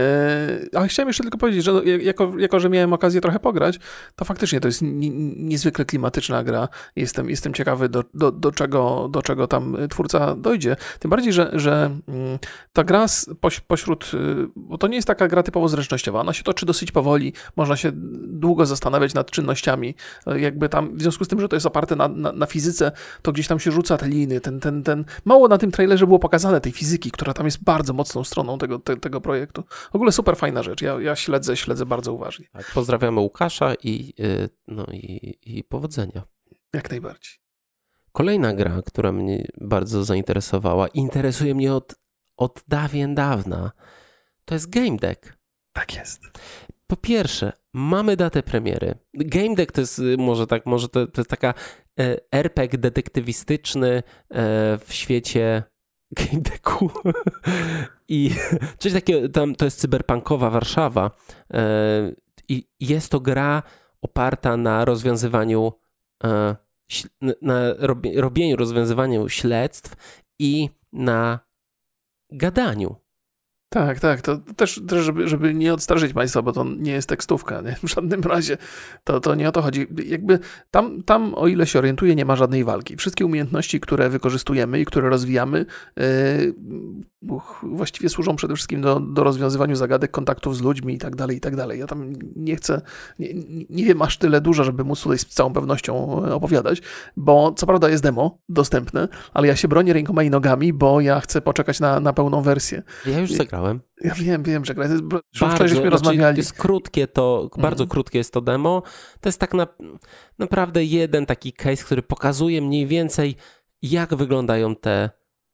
[0.74, 3.78] ale chciałem jeszcze tylko powiedzieć, że no, jako, jako, że miałem okazję trochę pograć,
[4.16, 6.68] to faktycznie to jest niezwykle klimatyczna gra.
[6.96, 10.76] Jestem, jestem ciekawy, do, do, do, czego, do czego tam twórca dojdzie.
[10.98, 12.38] Tym bardziej, że, że yy,
[12.72, 13.06] ta gra
[13.40, 14.10] poś, pośród,
[14.56, 17.92] bo to nie jest taka gra typowo zręcznościowa, ona się toczy dosyć powoli, można się
[18.22, 19.94] długo zastanawiać nad czynnościami,
[20.26, 23.32] jakby tam, w związku z tym, że to jest oparte na, na, na fizyce, to
[23.32, 26.39] gdzieś tam się rzuca te liny, ten, ten, ten, mało na tym trailerze było pokazane,
[26.40, 29.64] pokazane tej fizyki, która tam jest bardzo mocną stroną tego, te, tego projektu.
[29.92, 30.82] W ogóle super fajna rzecz.
[30.82, 32.46] Ja, ja śledzę, śledzę bardzo uważnie.
[32.52, 36.22] Tak, pozdrawiamy Łukasza i, y, no i, i powodzenia.
[36.72, 37.32] Jak najbardziej.
[38.12, 41.94] Kolejna gra, która mnie bardzo zainteresowała, interesuje mnie od,
[42.36, 43.72] od dawien dawna,
[44.44, 45.36] to jest Game Deck.
[45.72, 46.20] Tak jest.
[46.86, 48.94] Po pierwsze, mamy datę premiery.
[49.14, 51.54] Game Deck to jest y, może tak, może to, to jest taka
[52.00, 54.02] e, RPG detektywistyczny e,
[54.78, 55.62] w świecie
[56.12, 56.90] Game Decku.
[58.08, 58.30] I
[58.78, 61.10] coś takiego, tam to jest cyberpunkowa Warszawa.
[61.54, 62.12] E,
[62.48, 63.62] I jest to gra
[64.02, 65.72] oparta na rozwiązywaniu,
[66.24, 66.56] e,
[67.42, 67.74] na
[68.16, 69.96] robieniu, rozwiązywaniu śledztw
[70.38, 71.40] i na
[72.30, 72.96] gadaniu.
[73.72, 77.60] Tak, tak, to też, też żeby, żeby nie odstarzyć Państwa, bo to nie jest tekstówka,
[77.60, 77.76] nie?
[77.82, 78.56] w żadnym razie
[79.04, 79.86] to, to nie o to chodzi.
[80.06, 80.38] Jakby
[80.70, 82.96] tam, tam, o ile się orientuję, nie ma żadnej walki.
[82.96, 86.04] Wszystkie umiejętności, które wykorzystujemy i które rozwijamy, yy,
[87.62, 91.40] właściwie służą przede wszystkim do, do rozwiązywania zagadek, kontaktów z ludźmi i tak dalej, i
[91.40, 91.80] tak dalej.
[91.80, 92.80] Ja tam nie chcę,
[93.18, 93.28] nie,
[93.70, 96.82] nie wiem aż tyle dużo, żeby móc tutaj z całą pewnością opowiadać,
[97.16, 101.20] bo co prawda jest demo dostępne, ale ja się bronię rękoma i nogami, bo ja
[101.20, 102.82] chcę poczekać na, na pełną wersję.
[103.06, 103.80] Ja już zagrałem grałem.
[104.00, 105.02] Ja wiem, wiem, że gra jest.
[105.40, 106.36] Bardzo, żeśmy rozmawiali.
[106.36, 107.62] Jest krótkie to, mhm.
[107.62, 108.82] bardzo krótkie jest to demo.
[109.20, 109.66] To jest tak na,
[110.38, 113.36] naprawdę jeden taki case, który pokazuje mniej więcej,
[113.82, 115.10] jak wyglądają te,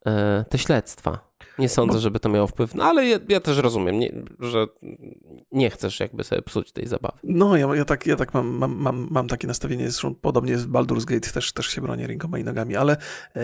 [0.07, 1.26] e, te śledztwa.
[1.59, 4.67] Nie sądzę, żeby to miało wpływ, no ale ja, ja też rozumiem, nie, że
[5.53, 7.19] nie chcesz jakby sobie psuć tej zabawy.
[7.25, 10.67] No, ja, ja tak, ja tak mam, mam, mam, mam takie nastawienie, zresztą podobnie z
[10.67, 12.97] Baldur's Gate też, też się bronię rękoma i nogami, ale
[13.37, 13.41] e,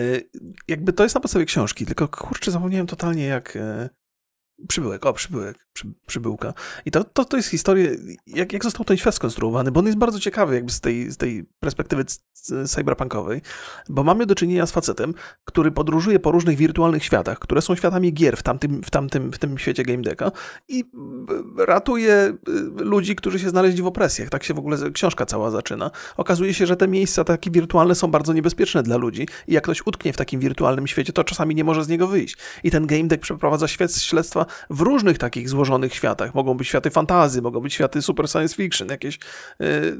[0.67, 3.89] jakby to jest na podstawie książki, tylko kurczę, zapomniałem totalnie jak, e,
[4.67, 6.53] Przybyłek, o, przybyłek, przy, przybyłka.
[6.85, 7.91] I to, to, to jest historia,
[8.27, 11.17] jak, jak został ten świat skonstruowany, bo on jest bardzo ciekawy jakby z tej, z
[11.17, 12.05] tej perspektywy
[12.67, 13.41] cyberpunkowej,
[13.89, 15.13] bo mamy do czynienia z facetem,
[15.45, 19.37] który podróżuje po różnych wirtualnych światach, które są światami gier w tamtym, w tamtym, w
[19.37, 20.31] tym świecie Game Decka
[20.67, 20.83] i
[21.57, 24.29] ratuje y, ludzi, którzy się znaleźli w opresjach.
[24.29, 25.91] Tak się w ogóle książka cała zaczyna.
[26.17, 29.87] Okazuje się, że te miejsca takie wirtualne są bardzo niebezpieczne dla ludzi i jak ktoś
[29.87, 32.37] utknie w takim wirtualnym świecie, to czasami nie może z niego wyjść.
[32.63, 36.35] I ten Game Deck przeprowadza śledztwa w różnych takich złożonych światach.
[36.35, 39.19] Mogą być światy fantazy, mogą być światy super science fiction, jakieś
[39.59, 39.97] yy,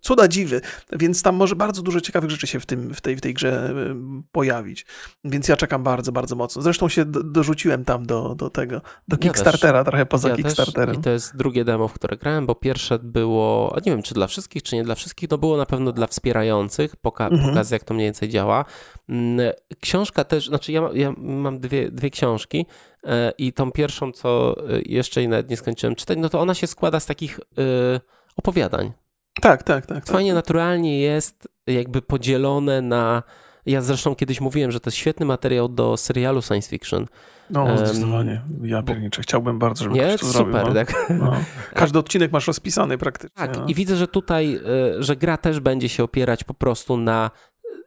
[0.00, 0.60] cuda dziwy,
[0.92, 3.74] więc tam może bardzo dużo ciekawych rzeczy się w, tym, w, tej, w tej grze
[3.74, 4.86] yy, pojawić.
[5.24, 6.62] Więc ja czekam bardzo, bardzo mocno.
[6.62, 10.94] Zresztą się do, dorzuciłem tam do, do tego, do Kickstartera, ja trochę poza ja Kickstarterem.
[10.94, 14.26] I to jest drugie demo, w które grałem, bo pierwsze było, nie wiem czy dla
[14.26, 17.50] wszystkich, czy nie dla wszystkich, to było na pewno dla wspierających, poka mhm.
[17.50, 18.64] pokaz jak to mniej więcej działa.
[19.08, 22.93] Mm, książka też, znaczy ja, ja mam dwie, dwie książki, E,
[23.38, 27.00] I tą pierwszą, co e, jeszcze nawet nie skończyłem czytać, no to ona się składa
[27.00, 28.00] z takich e,
[28.36, 28.92] opowiadań.
[29.40, 30.06] Tak, tak, tak.
[30.06, 30.34] Fajnie tak.
[30.34, 33.22] naturalnie jest jakby podzielone na
[33.66, 37.06] Ja zresztą kiedyś mówiłem, że to jest świetny materiał do serialu science fiction.
[37.50, 38.42] No, zdecydowanie.
[38.62, 39.22] Ja pierniczę.
[39.22, 40.08] Chciałbym bardzo, żeby nie?
[40.08, 40.68] ktoś to Super, zrobił.
[40.68, 40.74] No.
[40.74, 41.06] tak?
[41.10, 41.32] No.
[41.74, 43.36] Każdy odcinek masz rozpisany praktycznie.
[43.36, 43.66] Tak, no.
[43.66, 44.54] i widzę, że tutaj,
[44.98, 47.30] e, że gra też będzie się opierać po prostu na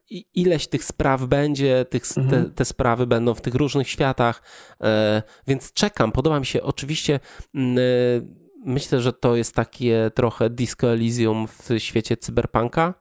[0.09, 2.45] ileś tych spraw będzie, tych, mhm.
[2.45, 4.41] te, te, sprawy będą w tych różnych światach,
[4.81, 6.11] e, więc czekam.
[6.11, 7.19] Podoba mi się oczywiście.
[7.55, 7.81] Mm, e,
[8.65, 12.93] myślę, że to jest takie trochę disco Elysium w świecie cyberpunka.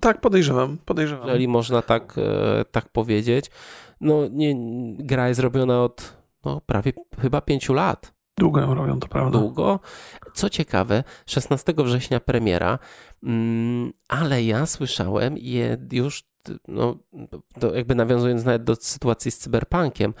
[0.00, 1.26] Tak, podejrzewam, podejrzewam.
[1.26, 2.16] Jeżeli można tak,
[2.72, 3.50] tak powiedzieć.
[4.00, 4.54] No, nie,
[4.98, 8.13] gra jest robiona od no, prawie chyba pięciu lat.
[8.38, 9.38] Długo ją robią, to prawda.
[9.38, 9.80] Długo.
[10.34, 12.78] Co ciekawe, 16 września premiera,
[13.22, 16.24] mm, ale ja słyszałem je już,
[16.68, 16.96] no,
[17.74, 20.14] jakby nawiązując nawet do sytuacji z cyberpunkiem,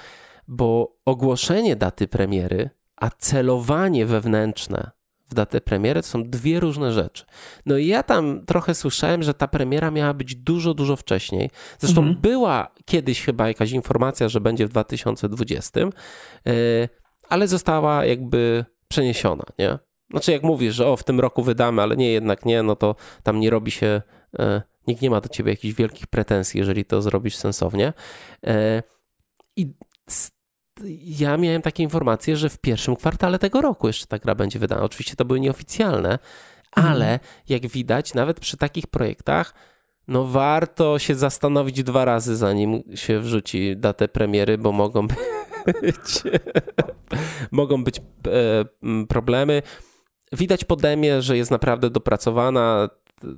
[0.48, 4.90] bo ogłoszenie daty premiery, a celowanie wewnętrzne
[5.30, 7.24] w datę premiery to są dwie różne rzeczy.
[7.66, 11.50] No i ja tam trochę słyszałem, że ta premiera miała być dużo, dużo wcześniej.
[11.78, 12.20] Zresztą mhm.
[12.20, 15.80] była kiedyś chyba jakaś informacja, że będzie w 2020,
[17.34, 19.78] ale została jakby przeniesiona, nie?
[20.10, 22.96] Znaczy, jak mówisz, że o, w tym roku wydamy, ale nie, jednak nie, no to
[23.22, 24.02] tam nie robi się,
[24.38, 27.92] e, nikt nie ma do ciebie jakichś wielkich pretensji, jeżeli to zrobisz sensownie.
[28.46, 28.82] E,
[29.56, 29.74] I
[31.00, 34.82] ja miałem takie informacje, że w pierwszym kwartale tego roku jeszcze ta gra będzie wydana.
[34.82, 36.18] Oczywiście to były nieoficjalne,
[36.72, 37.20] ale mhm.
[37.48, 39.54] jak widać, nawet przy takich projektach,
[40.08, 45.06] no warto się zastanowić dwa razy, zanim się wrzuci datę premiery, bo mogą
[45.82, 46.22] być
[47.50, 48.64] mogą być e,
[49.06, 49.62] problemy.
[50.32, 52.88] Widać po demie, że jest naprawdę dopracowana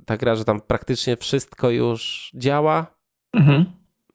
[0.05, 2.85] ta gra, że tam praktycznie wszystko już działa,
[3.33, 3.65] mhm.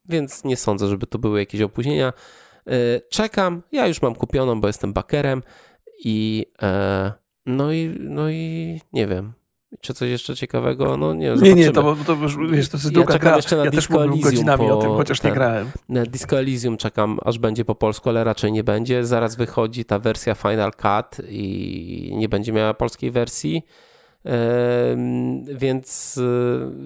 [0.08, 2.12] więc nie sądzę, żeby to były jakieś opóźnienia.
[2.66, 5.42] E, czekam, ja już mam kupioną, bo jestem bakerem
[6.04, 7.12] i e,
[7.46, 9.32] no i, no i nie wiem,
[9.80, 10.96] czy coś jeszcze ciekawego?
[10.96, 13.36] No nie, Nie, nie, to, to już wiesz, to jest ja długa gra.
[13.36, 15.70] jeszcze na ja Disco też Elysium godzinami po, o tym, chociaż ten, nie grałem.
[15.88, 19.04] Na Disco Elysium czekam, aż będzie po polsku, ale raczej nie będzie.
[19.04, 23.62] Zaraz wychodzi ta wersja Final Cut i nie będzie miała polskiej wersji.
[25.54, 26.20] więc,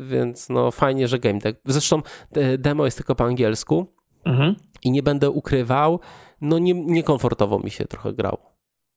[0.08, 1.60] więc no fajnie, że game deck.
[1.64, 2.02] Zresztą
[2.58, 3.86] demo jest tylko po angielsku
[4.24, 4.54] mhm.
[4.82, 6.00] i nie będę ukrywał,
[6.40, 8.55] no nie, niekomfortowo mi się trochę grało.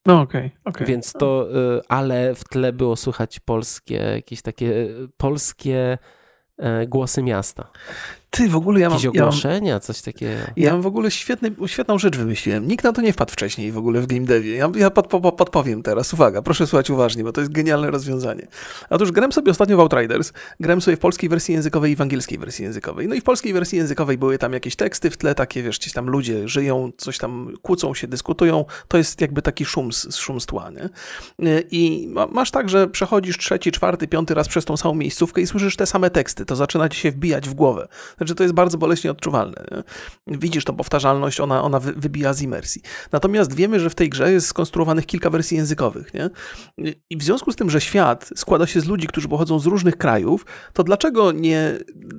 [0.09, 4.65] No okej, okay, okay, Więc to, y, ale w tle było słychać polskie, jakieś takie
[4.65, 5.97] y, polskie
[6.57, 7.71] e, głosy miasta.
[8.31, 8.97] Ty, w ogóle ja mam...
[8.97, 10.31] Jakieś ogłoszenia, ja mam, coś takiego.
[10.57, 12.67] Ja mam w ogóle świetny, świetną rzecz wymyśliłem.
[12.67, 14.55] Nikt na to nie wpadł wcześniej w ogóle w game devie.
[14.55, 16.13] Ja, ja pod, pod, podpowiem teraz.
[16.13, 18.47] Uwaga, proszę słuchać uważnie, bo to jest genialne rozwiązanie.
[18.89, 20.33] Otóż grałem sobie ostatnio w Outriders.
[20.59, 23.07] Grałem sobie w polskiej wersji językowej i w angielskiej wersji językowej.
[23.07, 25.93] No i w polskiej wersji językowej były tam jakieś teksty w tle, takie, wiesz, gdzieś
[25.93, 28.65] tam ludzie żyją, coś tam kłócą się, dyskutują.
[28.87, 30.89] To jest jakby taki szum z, szum z tła, nie?
[31.71, 35.75] I masz tak, że przechodzisz trzeci, czwarty, piąty raz przez tą samą miejscówkę i słyszysz
[35.75, 36.45] te same teksty.
[36.45, 37.87] To zaczyna ci się wbijać w głowę.
[38.19, 39.65] Znaczy, to jest bardzo boleśnie odczuwalne.
[39.71, 40.37] Nie?
[40.37, 42.81] Widzisz tą powtarzalność, ona, ona wybija z imersji.
[43.11, 46.13] Natomiast wiemy, że w tej grze jest skonstruowanych kilka wersji językowych.
[46.13, 46.29] Nie?
[47.09, 49.97] I w związku z tym, że świat składa się z ludzi, którzy pochodzą z różnych
[49.97, 51.77] krajów, to dlaczego nie,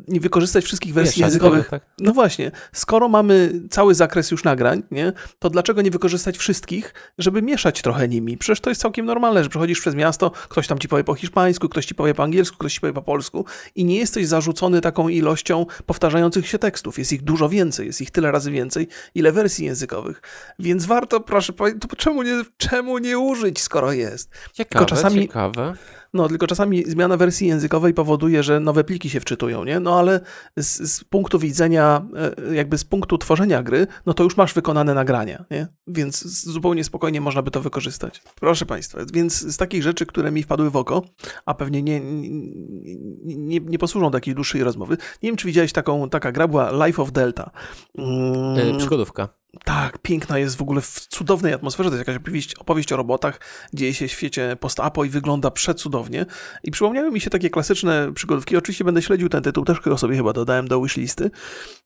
[0.09, 1.69] nie wykorzystać wszystkich wersji językowych?
[1.69, 1.83] Tak.
[2.01, 5.13] No właśnie, skoro mamy cały zakres już nagrań, nie?
[5.39, 8.39] to dlaczego nie wykorzystać wszystkich, żeby mieszać trochę nimi?
[8.39, 11.69] Przecież to jest całkiem normalne, że przechodzisz przez miasto, ktoś tam ci powie po hiszpańsku,
[11.69, 15.09] ktoś ci powie po angielsku, ktoś ci powie po polsku i nie jesteś zarzucony taką
[15.09, 16.99] ilością powtarzających się tekstów.
[16.99, 20.23] Jest ich dużo więcej, jest ich tyle razy więcej, ile wersji językowych.
[20.59, 21.53] Więc warto, proszę
[21.97, 24.31] czemu nie, czemu nie użyć, skoro jest?
[24.53, 25.75] Ciekawe, Tylko czasami, ciekawe.
[26.15, 29.81] No, tylko czasami zmiana wersji językowej powoduje, że nowe pliki się wczytują, nie?
[29.81, 30.21] No ale
[30.57, 32.07] z, z, punktu widzenia,
[32.49, 35.67] e, jakby z punktu tworzenia gry, no to już masz wykonane nagrania, nie?
[35.87, 38.23] Więc zupełnie spokojnie można by to wykorzystać.
[38.35, 41.03] Proszę Państwa, więc z takich rzeczy, które mi wpadły w oko,
[41.47, 46.09] a pewnie nie, nie, nie, nie posłużą takiej dłuższej rozmowy, nie wiem, czy widziałeś taką,
[46.09, 47.51] taka gra była Life of Delta.
[47.99, 48.79] Mm.
[48.79, 49.40] Przygodówka.
[49.65, 51.91] Tak, piękna jest w ogóle w cudownej atmosferze.
[51.91, 53.41] To jest jakaś opowieść, opowieść o robotach,
[53.75, 56.27] dzieje się w świecie post-apo i wygląda przecudownie.
[56.65, 58.57] I przypomniały mi się takie klasyczne przygodówki.
[58.57, 61.31] Oczywiście będę śledził ten tytuł, też go sobie chyba dodałem do wishlisty.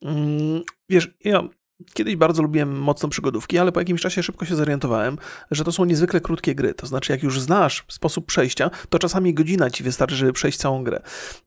[0.03, 1.49] Mm, wiesz, ja
[1.95, 5.19] Kiedyś bardzo lubiłem mocno przygodówki, ale po jakimś czasie szybko się zorientowałem,
[5.51, 6.75] że to są niezwykle krótkie gry.
[6.75, 10.85] To znaczy, jak już znasz sposób przejścia, to czasami godzina ci wystarczy, żeby przejść całą
[10.85, 11.03] grę.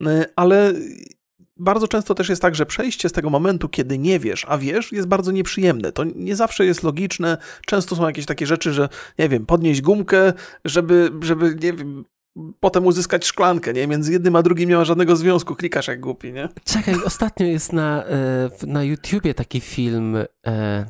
[0.07, 0.73] Y, ale
[1.59, 4.91] bardzo często też jest tak, że przejście z tego momentu, kiedy nie wiesz, a wiesz,
[4.91, 5.91] jest bardzo nieprzyjemne.
[5.91, 7.37] To nie zawsze jest logiczne.
[7.65, 8.89] Często są jakieś takie rzeczy, że
[9.19, 10.33] nie wiem, podnieść gumkę,
[10.65, 12.05] żeby, żeby nie wiem,
[12.59, 13.87] potem uzyskać szklankę, nie?
[13.87, 16.49] Między jednym a drugim nie ma żadnego związku, klikasz jak głupi, nie?
[16.65, 20.17] Czekaj, ostatnio jest na, e, na YouTubie taki film,
[20.47, 20.85] e,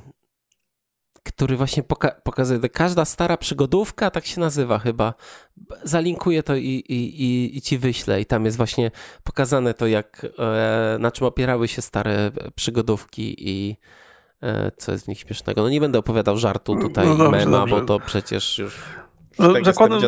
[1.27, 5.13] który właśnie poka pokazuje, każda stara przygodówka, tak się nazywa chyba,
[5.83, 8.91] zalinkuję to i, i, i, i ci wyślę i tam jest właśnie
[9.23, 13.77] pokazane to, jak, e, na czym opierały się stare przygodówki i
[14.41, 15.61] e, co jest w nich śmiesznego.
[15.61, 17.75] No nie będę opowiadał żartu tutaj, no dobrze, mema, dobrze.
[17.75, 18.81] bo to przecież już
[19.39, 20.01] no, tak zakładam.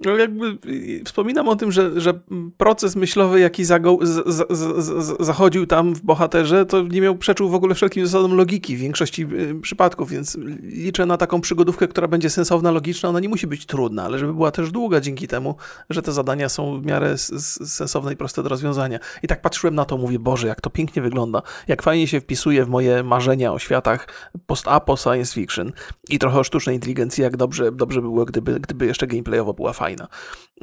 [0.00, 0.58] No jakby
[1.04, 2.20] wspominam o tym, że, że
[2.56, 7.48] proces myślowy, jaki zago, z, z, z, zachodził tam w bohaterze, to nie miał przeczył
[7.48, 12.08] w ogóle wszelkim zasadom logiki w większości y, przypadków, więc liczę na taką przygodówkę, która
[12.08, 13.08] będzie sensowna, logiczna.
[13.08, 15.56] Ona nie musi być trudna, ale żeby była też długa dzięki temu,
[15.90, 18.98] że te zadania są w miarę sensowne i proste do rozwiązania.
[19.22, 22.64] I tak patrzyłem na to, mówię, Boże, jak to pięknie wygląda, jak fajnie się wpisuje
[22.64, 24.08] w moje marzenia o światach
[24.46, 25.72] post-apo, science fiction
[26.08, 29.72] i trochę o sztucznej inteligencji, jak dobrze, dobrze by było, gdyby, gdyby jeszcze gameplayowo była
[29.72, 30.08] fajna fajna.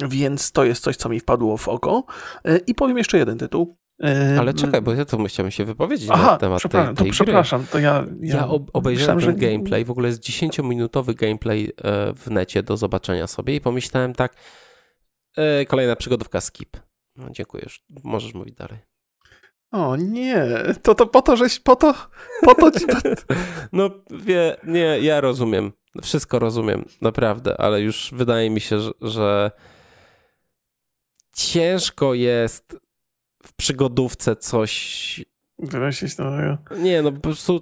[0.10, 2.04] Więc to jest coś, co mi wpadło w oko.
[2.46, 3.78] E, I powiem jeszcze jeden tytuł.
[4.04, 7.12] E, Ale czekaj, bo ja to chciałem się wypowiedzieć Aha, na temat przepraszam, tej, tej
[7.12, 8.06] to przepraszam, to ja...
[8.22, 9.54] Ja, ja obejrzałem myślałem, ten że...
[9.54, 14.36] gameplay, w ogóle jest 10-minutowy gameplay e, w necie do zobaczenia sobie i pomyślałem tak,
[15.68, 16.78] kolejna przygodówka skip.
[17.16, 18.93] No, dziękuję, już możesz mówić dalej.
[19.74, 20.46] O nie,
[20.82, 21.94] to, to po to, żeś, po to,
[22.42, 22.86] po to ci...
[23.74, 25.72] no wie, nie, ja rozumiem.
[26.02, 29.52] Wszystko rozumiem, naprawdę, ale już wydaje mi się, że, że
[31.36, 32.78] ciężko jest
[33.44, 35.26] w przygodówce coś
[35.60, 36.58] Wymyślić nowego.
[36.78, 37.62] Nie, no po prostu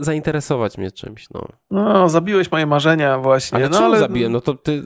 [0.00, 1.46] zainteresować mnie czymś, no.
[1.70, 3.56] No, zabiłeś moje marzenia właśnie.
[3.56, 3.98] Ale no, czemu ale...
[3.98, 4.32] zabiłem?
[4.32, 4.82] No to ty,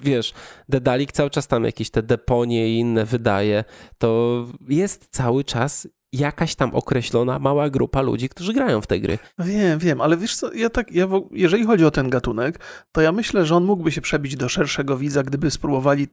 [0.00, 0.34] wiesz,
[0.68, 3.64] Dedalik cały czas tam jakieś te deponie i inne wydaje,
[3.98, 9.18] to jest cały czas jakaś tam określona mała grupa ludzi, którzy grają w te gry.
[9.38, 12.60] Wiem, wiem, ale wiesz co, ja tak, ja jeżeli chodzi o ten gatunek,
[12.92, 16.08] to ja myślę, że on mógłby się przebić do szerszego widza, gdyby spróbowali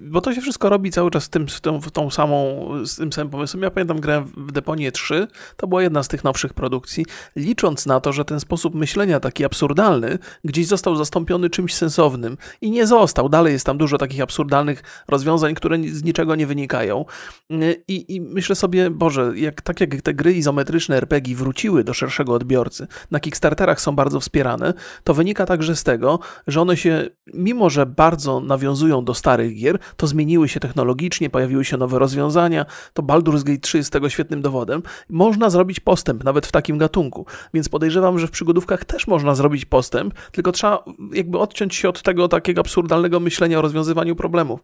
[0.00, 3.12] bo to się wszystko robi cały czas w tym, w tą, tą samą, z tym
[3.12, 3.62] samym pomysłem.
[3.62, 8.00] Ja pamiętam grę w Deponie 3, to była jedna z tych nowszych produkcji, licząc na
[8.00, 13.28] to, że ten sposób myślenia taki absurdalny gdzieś został zastąpiony czymś sensownym i nie został.
[13.28, 17.04] Dalej jest tam dużo takich absurdalnych rozwiązań, które z niczego nie wynikają.
[17.88, 22.32] I, i myślę sobie, Boże, jak, tak jak te gry izometryczne RPG wróciły do szerszego
[22.32, 27.70] odbiorcy, na Kickstarterach są bardzo wspierane, to wynika także z tego, że one się, mimo
[27.70, 32.66] że bardzo nawiązują do starych starych gier, to zmieniły się technologicznie, pojawiły się nowe rozwiązania.
[32.92, 34.82] To Baldur's Gate 3 jest tego świetnym dowodem.
[35.08, 39.64] Można zrobić postęp nawet w takim gatunku, więc podejrzewam, że w przygodówkach też można zrobić
[39.64, 44.60] postęp, tylko trzeba jakby odciąć się od tego takiego absurdalnego myślenia o rozwiązywaniu problemów.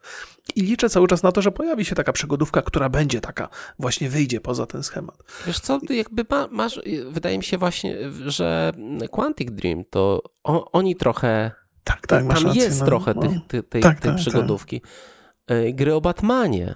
[0.57, 4.09] I liczę cały czas na to, że pojawi się taka przygodówka, która będzie taka, właśnie
[4.09, 5.23] wyjdzie poza ten schemat.
[5.47, 8.73] Wiesz co, jakby ma, masz, wydaje mi się właśnie, że
[9.11, 13.23] Quantic Dream to on, oni trochę tak, tak, Tam rację, jest no, trochę no.
[13.23, 14.81] Tych, tej, tej, tak, tej tak, przygodówki.
[14.81, 15.75] Tak.
[15.75, 16.75] Gry o Batmanie.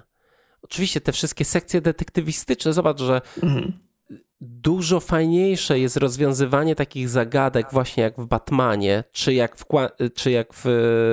[0.61, 3.73] Oczywiście te wszystkie sekcje detektywistyczne, zobacz, że mhm.
[4.41, 9.65] dużo fajniejsze jest rozwiązywanie takich zagadek właśnie jak w Batmanie, czy jak w,
[10.15, 10.65] czy jak w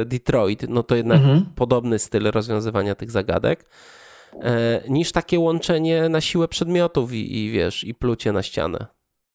[0.06, 1.46] Detroit, no to jednak mhm.
[1.54, 3.70] podobny styl rozwiązywania tych zagadek,
[4.40, 8.86] e, niż takie łączenie na siłę przedmiotów i, i wiesz, i plucie na ścianę.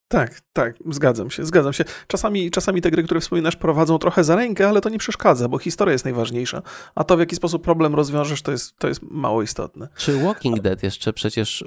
[0.07, 1.83] Tak, tak, zgadzam się, zgadzam się.
[2.07, 5.57] Czasami, czasami te gry, które wspominasz, prowadzą trochę za rękę, ale to nie przeszkadza, bo
[5.57, 6.61] historia jest najważniejsza.
[6.95, 9.87] A to, w jaki sposób problem rozwiążesz, to jest, to jest mało istotne.
[9.97, 11.63] Czy Walking Dead jeszcze przecież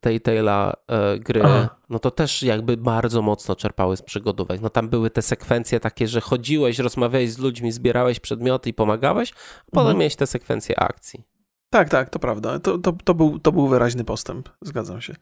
[0.00, 1.68] tej Telltale'a e, gry, Aha.
[1.90, 4.60] no to też jakby bardzo mocno czerpały z przygodówek.
[4.60, 9.32] No tam były te sekwencje takie, że chodziłeś, rozmawiałeś z ludźmi, zbierałeś przedmioty i pomagałeś,
[9.32, 9.98] a potem mhm.
[9.98, 11.37] miałeś te sekwencje akcji.
[11.70, 12.58] Tak, tak, to prawda.
[12.58, 15.16] To, to, to, był, to był wyraźny postęp, zgadzam się.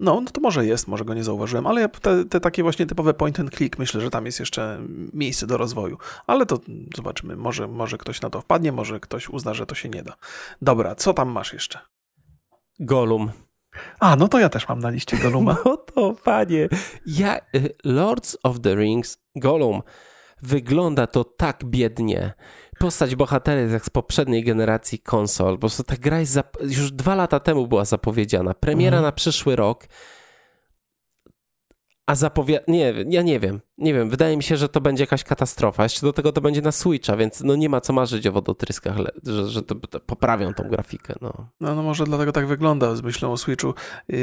[0.00, 3.14] No, no to może jest, może go nie zauważyłem, ale te, te takie właśnie typowe
[3.14, 4.80] point and click, myślę, że tam jest jeszcze
[5.12, 5.98] miejsce do rozwoju.
[6.26, 6.58] Ale to
[6.96, 10.14] zobaczymy, może, może ktoś na to wpadnie, może ktoś uzna, że to się nie da.
[10.62, 11.78] Dobra, co tam masz jeszcze?
[12.80, 13.30] Golum.
[14.00, 15.56] A, no to ja też mam na liście Goluma.
[15.64, 16.68] No to panie,
[17.06, 19.82] ja, y, Lords of the Rings, Golum,
[20.42, 22.34] wygląda to tak biednie
[22.78, 25.54] postać bohatera jest jak z poprzedniej generacji konsol.
[25.54, 28.54] Po prostu ta gra jest już dwa lata temu była zapowiedziana.
[28.54, 29.04] Premiera mhm.
[29.04, 29.86] na przyszły rok.
[32.08, 32.64] A zapowiada...
[32.68, 33.60] Nie, ja nie wiem.
[33.78, 34.10] Nie wiem.
[34.10, 35.82] Wydaje mi się, że to będzie jakaś katastrofa.
[35.82, 38.96] Jeszcze do tego to będzie na Switcha, więc no nie ma co marzyć o wodotryskach,
[39.26, 41.14] że, że to, to poprawią tą grafikę.
[41.20, 41.32] No.
[41.60, 41.74] no.
[41.74, 43.74] No, może dlatego tak wygląda z myślą o Switchu.
[44.08, 44.18] Yy,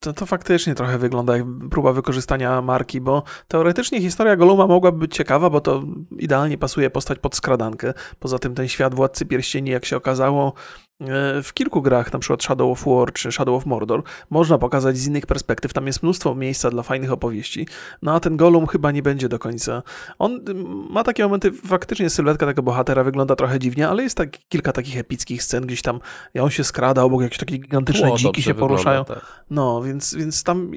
[0.00, 5.14] to, to faktycznie trochę wygląda jak próba wykorzystania marki, bo teoretycznie historia Goluma mogłaby być
[5.14, 5.82] ciekawa, bo to
[6.18, 7.94] idealnie pasuje postać pod skradankę.
[8.18, 10.52] Poza tym ten świat Władcy Pierścieni, jak się okazało,
[11.42, 15.06] w kilku grach, na przykład Shadow of War czy Shadow of Mordor, można pokazać z
[15.06, 15.72] innych perspektyw.
[15.72, 17.66] Tam jest mnóstwo miejsca dla fajnych opowieści.
[18.02, 19.82] No a ten Gollum chyba nie będzie do końca.
[20.18, 20.40] On
[20.90, 24.98] ma takie momenty, faktycznie sylwetka tego bohatera wygląda trochę dziwnie, ale jest tak, kilka takich
[24.98, 26.00] epickich scen, gdzieś tam
[26.40, 29.04] on się skrada obok jakieś takie gigantyczne Tło dziki się poruszają.
[29.04, 29.44] Tak.
[29.50, 30.70] No, więc, więc tam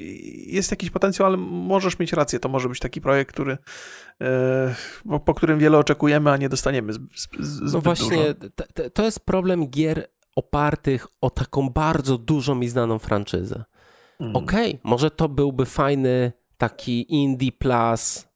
[0.46, 3.58] jest jakiś potencjał, ale możesz mieć rację, to może być taki projekt, który
[4.20, 4.74] e,
[5.08, 6.98] po, po, którym wiele oczekujemy, a nie dostaniemy z,
[7.38, 8.34] z, No właśnie,
[8.94, 13.64] to jest problem gier opartych o taką bardzo dużą i znaną franczyzę.
[14.20, 14.36] Mm.
[14.36, 18.28] Okej, okay, może to byłby fajny taki indie plus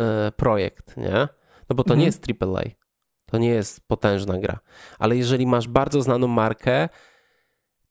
[0.00, 1.28] e, projekt, nie?
[1.68, 2.00] No bo to mm.
[2.00, 2.22] nie mhm.
[2.30, 2.62] jest AAA.
[3.26, 4.58] To nie jest potężna gra.
[4.98, 6.88] Ale jeżeli masz bardzo znaną markę,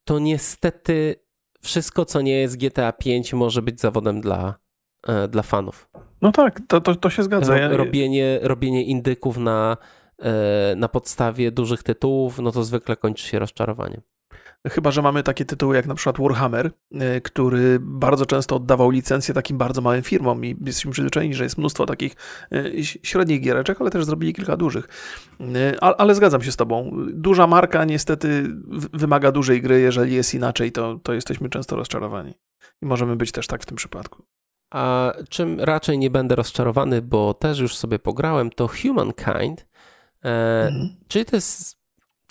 [0.04, 1.16] to niestety
[1.62, 4.56] wszystko, co nie jest GTA 5, może być zawodem dla,
[5.08, 5.90] e, dla fanów.
[6.22, 7.68] No tak, to, to, to się zgadza.
[7.70, 9.78] Robienie, robienie indyków na,
[10.76, 14.02] na podstawie dużych tytułów, no to zwykle kończy się rozczarowaniem.
[14.70, 19.34] Chyba, że mamy takie tytuły jak na przykład Warhammer, y, który bardzo często oddawał licencję
[19.34, 22.16] takim bardzo małym firmom i jesteśmy przyzwyczajeni, że jest mnóstwo takich
[22.54, 24.88] y, średnich giereczek, ale też zrobili kilka dużych.
[25.82, 26.92] Ale zgadzam się z tobą.
[27.14, 28.44] Duża marka niestety
[28.94, 32.34] wymaga dużej gry, jeżeli jest inaczej, to, to jesteśmy często rozczarowani.
[32.82, 34.24] I możemy być też tak w tym przypadku.
[34.74, 39.71] A czym raczej nie będę rozczarowany, bo też już sobie pograłem, to Humankind.
[40.26, 40.96] E, mhm.
[41.08, 41.82] Czyli to jest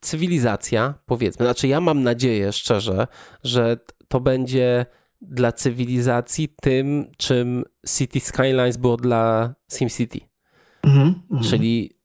[0.00, 3.06] cywilizacja, powiedzmy, znaczy ja mam nadzieję szczerze,
[3.44, 3.76] że
[4.08, 4.86] to będzie
[5.20, 10.20] dla cywilizacji tym, czym City Skylines było dla SimCity.
[10.82, 11.50] Mhm, mhm.
[11.50, 11.98] Czyli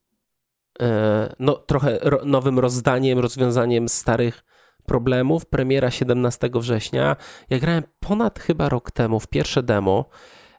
[0.80, 4.44] e, no, trochę nowym rozdaniem, rozwiązaniem starych
[4.86, 5.46] problemów.
[5.46, 7.16] Premiera 17 września.
[7.50, 10.08] Ja grałem ponad chyba rok temu w pierwsze demo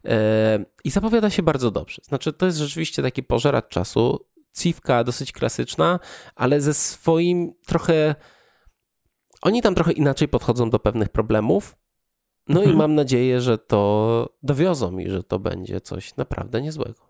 [0.06, 2.02] e, i zapowiada się bardzo dobrze.
[2.04, 4.26] Znaczy, to jest rzeczywiście taki pożeracz czasu
[4.58, 6.00] cywka dosyć klasyczna,
[6.36, 8.16] ale ze swoim trochę.
[9.42, 11.76] Oni tam trochę inaczej podchodzą do pewnych problemów.
[12.50, 12.76] No mhm.
[12.76, 17.08] i mam nadzieję, że to dowiozą i że to będzie coś naprawdę niezłego.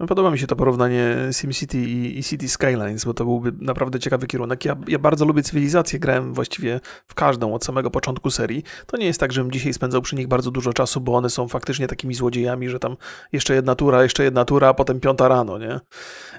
[0.00, 4.00] No, podoba mi się to porównanie SimCity i, i City Skylines, bo to byłby naprawdę
[4.00, 4.64] ciekawy kierunek.
[4.64, 8.62] Ja, ja, bardzo lubię cywilizację, grałem właściwie w każdą od samego początku serii.
[8.86, 11.48] To nie jest tak, żebym dzisiaj spędzał przy nich bardzo dużo czasu, bo one są
[11.48, 12.96] faktycznie takimi złodziejami, że tam
[13.32, 15.80] jeszcze jedna tura, jeszcze jedna tura, a potem piąta rano, nie?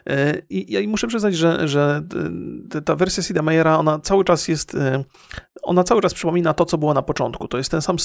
[0.10, 2.01] E, I ja muszę przyznać, że, że
[2.86, 3.41] ta wersja Sida
[3.78, 5.03] ona cały czas jest, e,
[5.64, 7.47] ona cały czas przypomina to, co było na początku.
[7.47, 7.99] To jest ten sam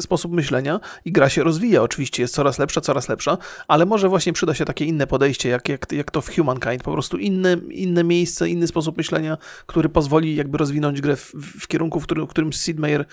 [0.00, 1.82] sposób myślenia i gra się rozwija.
[1.82, 3.38] Oczywiście jest coraz lepsza, coraz lepsza,
[3.68, 6.82] ale może właśnie przyda się takie inne podejście, jak, jak, jak to w Humankind.
[6.82, 11.68] Po prostu inne, inne miejsce, inny sposób myślenia, który pozwoli jakby rozwinąć grę w, w
[11.68, 13.04] kierunku, w którym, w którym Sid Meier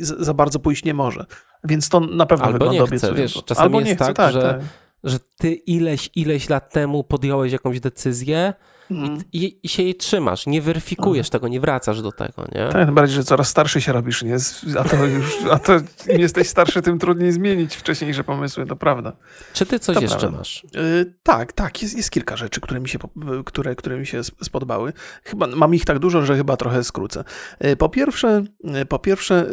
[0.00, 1.26] za bardzo pójść nie może.
[1.64, 4.42] Więc to na pewno Albo wygląda nie chce, wiesz, czasami Albo jest tak, tak, że,
[4.42, 4.60] tak.
[5.04, 8.54] że ty ileś, ileś lat temu podjąłeś jakąś decyzję,
[8.90, 9.18] Mm.
[9.32, 12.68] I, I, się jej trzymasz, nie weryfikujesz tego, nie wracasz do tego, nie?
[12.72, 14.36] Tak, bardziej, że coraz starszy się robisz, nie?
[14.80, 15.72] A to już, a to
[16.08, 19.12] im jesteś starszy, tym trudniej zmienić wcześniejsze pomysły, to prawda.
[19.52, 20.38] Czy ty coś to jeszcze prawda.
[20.38, 20.64] masz?
[20.74, 22.98] Yy, tak, tak, jest, jest kilka rzeczy, które mi, się,
[23.44, 24.92] które, które mi się spodobały.
[25.24, 27.24] Chyba mam ich tak dużo, że chyba trochę skrócę.
[27.60, 29.46] Yy, po pierwsze, yy, po pierwsze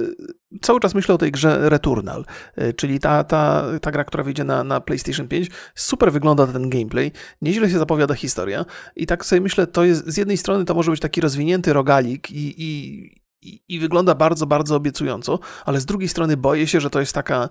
[0.62, 2.26] cały czas myślę o tej grze Returnal,
[2.56, 5.50] e, czyli ta, ta, ta gra, która wyjdzie na, na PlayStation 5.
[5.76, 7.12] Super wygląda ten gameplay,
[7.42, 8.66] nieźle się zapowiada historia
[8.96, 12.32] i tak sobie myślę, to jest z jednej strony to może być taki rozwinięty rogalik
[12.32, 13.23] i, i
[13.68, 17.50] i, wygląda bardzo, bardzo obiecująco, ale z drugiej strony boję się, że to jest taka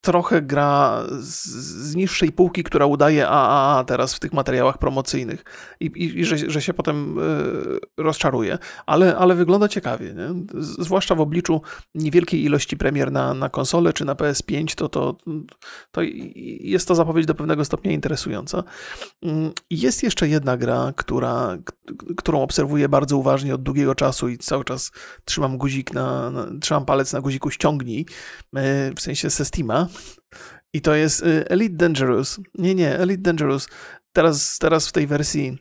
[0.00, 5.44] trochę gra z, z, niższej półki, która udaje AAA teraz w tych materiałach promocyjnych
[5.80, 7.22] i, i, i że, że, się potem y,
[7.96, 10.60] rozczaruje, ale, ale wygląda ciekawie, nie?
[10.60, 11.62] zwłaszcza w obliczu
[11.94, 15.16] niewielkiej ilości premier na, na konsolę czy na PS5, to, to,
[15.90, 16.00] to
[16.60, 18.62] jest to zapowiedź do pewnego stopnia interesująca.
[19.22, 21.58] Mm, jest jeszcze jedna gra, która,
[22.16, 24.92] którą obserwuję bardzo uważnie od długiego czasu i cały czas
[25.24, 28.06] trzymam guzik na, na trzymam palec na guziku ściągnij,
[28.56, 29.88] e, w sensie ze Steama.
[30.72, 32.40] I to jest e, Elite Dangerous.
[32.54, 33.68] Nie, nie, Elite Dangerous.
[34.12, 35.58] Teraz, teraz w tej wersji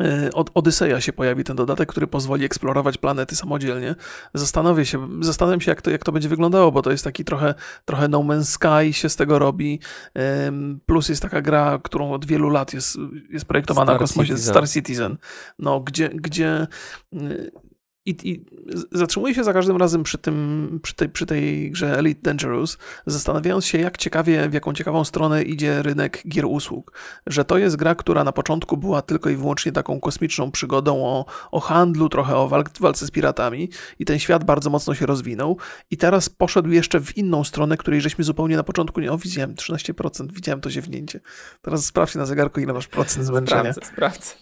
[0.00, 3.94] e, od Odyseja się pojawi ten dodatek, który pozwoli eksplorować planety samodzielnie.
[4.34, 7.54] Zastanowię się, zastanawiam się, jak to, jak to będzie wyglądało, bo to jest taki trochę,
[7.84, 9.80] trochę No Man's Sky się z tego robi.
[10.86, 12.98] Plus jest taka gra, którą od wielu lat jest,
[13.30, 14.52] jest projektowana Star w kosmosie, Citizen.
[14.52, 15.16] Star Citizen,
[15.58, 16.66] no, gdzie, gdzie
[18.10, 18.44] i, I
[18.92, 23.66] zatrzymuję się za każdym razem przy, tym, przy, tej, przy tej grze Elite Dangerous, zastanawiając
[23.66, 26.92] się, jak ciekawie, w jaką ciekawą stronę idzie rynek gier usług.
[27.26, 31.24] Że to jest gra, która na początku była tylko i wyłącznie taką kosmiczną przygodą o,
[31.50, 32.48] o handlu, trochę o
[32.80, 35.56] walce z piratami, i ten świat bardzo mocno się rozwinął.
[35.90, 39.12] I teraz poszedł jeszcze w inną stronę, której żeśmy zupełnie na początku nie.
[39.12, 41.20] O, widziałem 13%, widziałem to ziewnięcie.
[41.62, 43.72] Teraz sprawdź na zegarku, ile masz procent zmęczenia.
[43.72, 44.34] Sprawdzę, sprawdzę.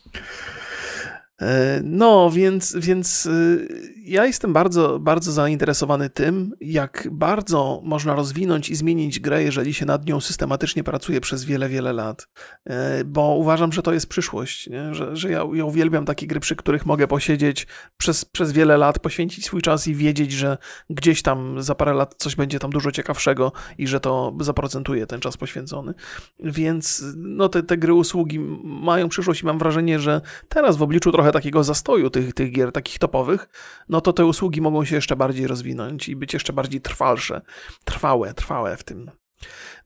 [1.43, 3.68] E, no, więc, więc y,
[4.05, 9.86] ja jestem bardzo, bardzo zainteresowany tym, jak bardzo można rozwinąć i zmienić grę, jeżeli się
[9.86, 12.28] nad nią systematycznie pracuje przez wiele, wiele lat.
[12.64, 14.95] E, bo uważam, że to jest przyszłość, nie?
[14.95, 17.66] że, że ja, ja uwielbiam takie gry, przy których mogę posiedzieć
[17.97, 20.59] przez, przez wiele lat, poświęcić swój czas i wiedzieć, że
[20.91, 25.20] gdzieś tam za parę lat coś będzie tam dużo ciekawszego i że to zaprocentuje ten
[25.20, 25.95] czas poświęcony.
[26.41, 31.12] Więc no, te, te gry usługi mają przyszłość i mam wrażenie, że teraz w obliczu
[31.12, 33.49] trochę takiego zastoju tych, tych gier takich topowych,
[33.89, 37.41] no to te usługi mogą się jeszcze bardziej rozwinąć i być jeszcze bardziej trwalsze,
[37.85, 39.11] trwałe, trwałe w tym.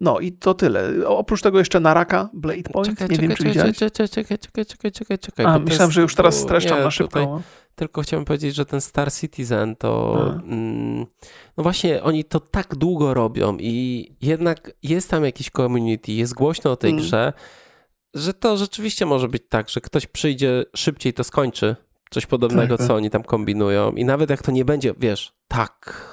[0.01, 0.91] No i to tyle.
[1.07, 3.79] Oprócz tego jeszcze Naraka, Blade Point, czekaj, nie czekaj, wiem czy widziałeś.
[3.79, 5.47] Czekaj, czekaj, czekaj, czekaj, czekaj, czekaj.
[5.47, 7.21] A, myślałem, jest, że już teraz streszczam nie, na szybko.
[7.21, 7.43] Tutaj,
[7.75, 11.07] tylko chciałem powiedzieć, że ten Star Citizen to mm,
[11.57, 16.71] no właśnie oni to tak długo robią i jednak jest tam jakiś community, jest głośno
[16.71, 17.03] o tej mm.
[17.03, 17.33] grze,
[18.15, 21.77] że to rzeczywiście może być tak, że ktoś przyjdzie szybciej, to skończy
[22.11, 22.97] coś podobnego, tak, co tak.
[22.97, 23.93] oni tam kombinują.
[23.93, 26.07] I nawet jak to nie będzie, wiesz, tak,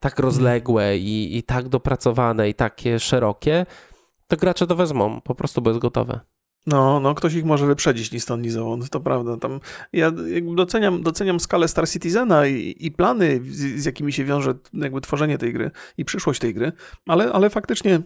[0.00, 3.66] tak rozległe i, i tak dopracowane i takie szerokie,
[4.28, 6.20] to gracze to wezmą, po prostu bo jest gotowe.
[6.66, 9.36] No, no, ktoś ich może wyprzedzić ni stąd, ni zowąd, to prawda.
[9.36, 9.60] Tam
[9.92, 10.12] ja
[10.54, 15.38] doceniam, doceniam skalę Star Citizena i, i plany, z, z, jakimi się wiąże jakby tworzenie
[15.38, 16.72] tej gry i przyszłość tej gry,
[17.06, 18.00] ale, ale faktycznie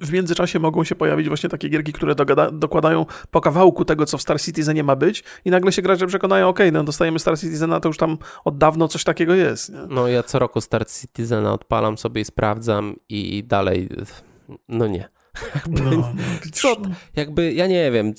[0.00, 4.18] w międzyczasie mogą się pojawić właśnie takie gierki, które dogada, dokładają po kawałku tego, co
[4.18, 7.80] w Star Citizenie ma być i nagle się gracze przekonają, ok, no dostajemy Star Citizena,
[7.80, 9.72] to już tam od dawno coś takiego jest.
[9.72, 9.78] Nie?
[9.88, 13.88] No ja co roku Star Citizena odpalam sobie i sprawdzam i dalej,
[14.68, 15.08] no nie.
[15.54, 16.12] Jakby, no,
[16.52, 16.76] co,
[17.16, 18.14] jakby, ja nie wiem,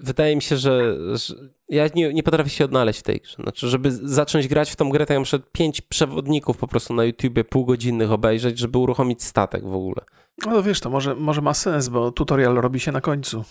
[0.00, 1.34] wydaje mi się, że, że,
[1.68, 3.36] ja nie, nie potrafię się odnaleźć w tej grze.
[3.42, 7.04] Znaczy, żeby zacząć grać w tą grę, to ja muszę pięć przewodników po prostu na
[7.04, 10.04] YouTubie półgodzinnych obejrzeć, żeby uruchomić statek w ogóle.
[10.46, 13.44] No wiesz, to może, może ma sens, bo tutorial robi się na końcu.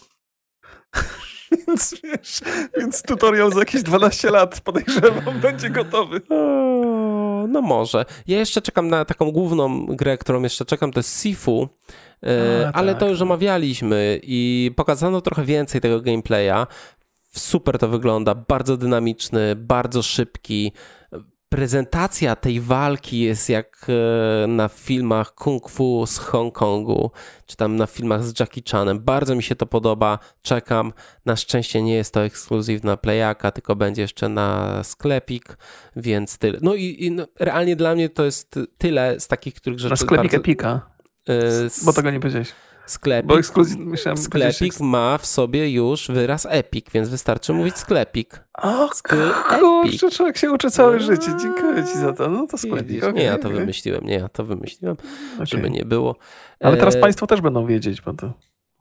[1.68, 2.40] więc wiesz,
[2.78, 6.22] więc tutorial za jakieś 12 lat podejrzewam będzie gotowy.
[7.48, 8.06] no może.
[8.28, 11.70] Ja jeszcze czekam na taką główną grę, którą jeszcze czekam, to jest Sifu,
[12.68, 13.00] A, ale tak.
[13.00, 16.68] to już omawialiśmy i pokazano trochę więcej tego gameplaya.
[17.32, 20.72] Super to wygląda, bardzo dynamiczny, bardzo szybki
[21.50, 23.88] prezentacja tej walki jest jak
[24.44, 27.12] e, na filmach kung fu z Hongkongu,
[27.46, 29.00] czy tam na filmach z Jackie Chanem.
[29.00, 30.94] Bardzo mi się to podoba, czekam.
[31.26, 35.58] Na szczęście nie jest to ekskluzyw na Playaka, tylko będzie jeszcze na sklepik,
[35.96, 36.60] więc tyle.
[36.62, 39.90] No i, i no, realnie dla mnie to jest tyle z takich, których rzeczy...
[39.90, 40.38] Na sklepik bardzo...
[40.38, 40.90] Epika,
[41.28, 41.86] z...
[41.86, 42.54] bo tego nie powiedziałeś.
[42.88, 48.44] Sklepik, Bo ekskluzyw, myślałem, sklepik ma w sobie już wyraz Epic, więc wystarczy mówić sklepik.
[48.54, 48.90] O
[49.60, 51.32] kurczę, człowiek się uczy całe życie.
[51.42, 52.30] Dziękuję ci za to.
[52.30, 53.04] No to sklepik.
[53.04, 53.60] Okay, nie ja to okay.
[53.60, 54.98] wymyśliłem, nie ja to wymyśliłem,
[55.36, 55.46] okay.
[55.46, 56.16] żeby nie było.
[56.60, 57.00] Ale teraz e...
[57.00, 58.34] państwo też będą wiedzieć, bo to...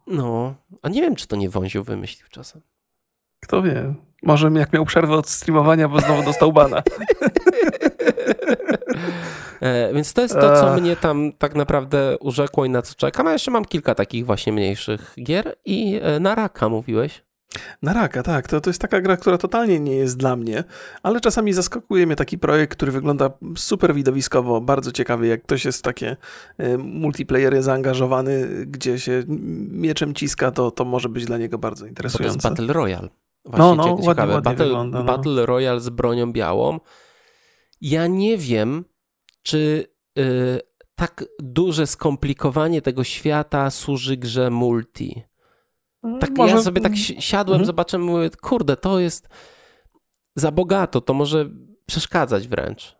[0.06, 2.62] No, a nie wiem, czy to nie Wąziu wymyślił czasem.
[3.42, 3.94] Kto wie.
[4.22, 6.82] Może jak miał przerwę od streamowania, bo znowu dostał bana.
[9.60, 13.26] E, więc to jest to, co mnie tam tak naprawdę urzekło i na co czekam.
[13.26, 17.26] A jeszcze mam kilka takich właśnie mniejszych gier i e, na raka mówiłeś.
[17.82, 18.48] Na raka, tak.
[18.48, 20.64] To, to jest taka gra, która totalnie nie jest dla mnie,
[21.02, 25.78] ale czasami zaskakuje mnie taki projekt, który wygląda super widowiskowo, bardzo ciekawy, jak ktoś jest
[25.78, 26.16] w takie
[26.58, 29.22] e, multiplayery zaangażowany, gdzie się
[29.70, 32.36] mieczem ciska, to, to może być dla niego bardzo interesujące.
[32.36, 33.08] Bo to jest Battle Royale.
[33.44, 34.06] Właśnie no, no, ciekawe.
[34.06, 35.04] Ładnie, ładnie Battle, wygląda, no.
[35.04, 36.80] Battle Royale z bronią białą.
[37.80, 38.84] Ja nie wiem,
[39.46, 39.86] czy
[40.18, 40.60] y,
[40.94, 45.22] tak duże skomplikowanie tego świata służy grze multi.
[46.04, 46.54] Mm, tak może...
[46.54, 47.66] ja sobie tak siadłem, mhm.
[47.66, 49.28] zobaczyłem, mówię, kurde, to jest
[50.36, 51.50] za bogato, to może
[51.86, 52.96] przeszkadzać wręcz.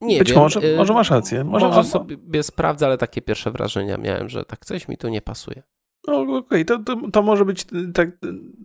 [0.00, 0.38] Nie Być wiem.
[0.38, 1.44] może, y, może masz rację.
[1.44, 5.22] Może, może sobie sprawdzę, ale takie pierwsze wrażenia miałem, że tak coś mi tu nie
[5.22, 5.62] pasuje.
[6.08, 6.64] No okej, okay.
[6.64, 8.08] to, to, to, może być, tak,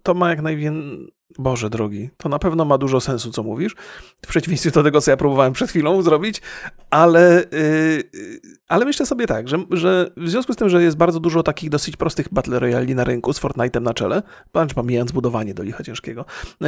[0.04, 3.76] to ma jak najwięcej, Boże drogi, to na pewno ma dużo sensu, co mówisz,
[4.26, 6.42] w przeciwieństwie do tego, co ja próbowałem przed chwilą zrobić,
[6.90, 11.20] ale, yy, ale myślę sobie tak, że, że w związku z tym, że jest bardzo
[11.20, 14.24] dużo takich dosyć prostych Battle Royale na rynku z Fortnite'em na czele,
[14.68, 16.26] czy pomijając budowanie do licha ciężkiego,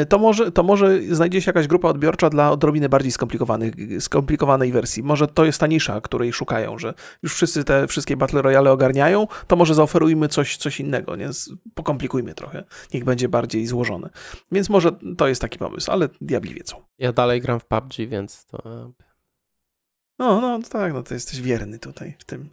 [0.09, 5.03] to może, to może znajdzie się jakaś grupa odbiorcza dla odrobiny bardziej skomplikowanych, skomplikowanej wersji.
[5.03, 6.93] Może to jest ta nisza, której szukają, że
[7.23, 11.29] już wszyscy te wszystkie Battle Royale ogarniają, to może zaoferujmy coś, coś innego, nie?
[11.73, 14.09] Pokomplikujmy trochę, niech będzie bardziej złożone.
[14.53, 16.75] Więc może to jest taki pomysł, ale diabli wiedzą.
[16.97, 18.91] Ja dalej gram w PUBG, więc to...
[20.19, 22.49] No, no tak, no to jesteś wierny tutaj w tym.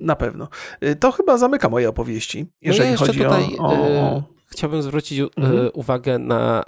[0.00, 0.48] Na pewno.
[0.84, 4.18] Y, to chyba zamyka moje opowieści, jeżeli no ja chodzi tutaj, o, o...
[4.18, 5.70] Y, chciałbym zwrócić y, mhm.
[5.74, 6.64] uwagę na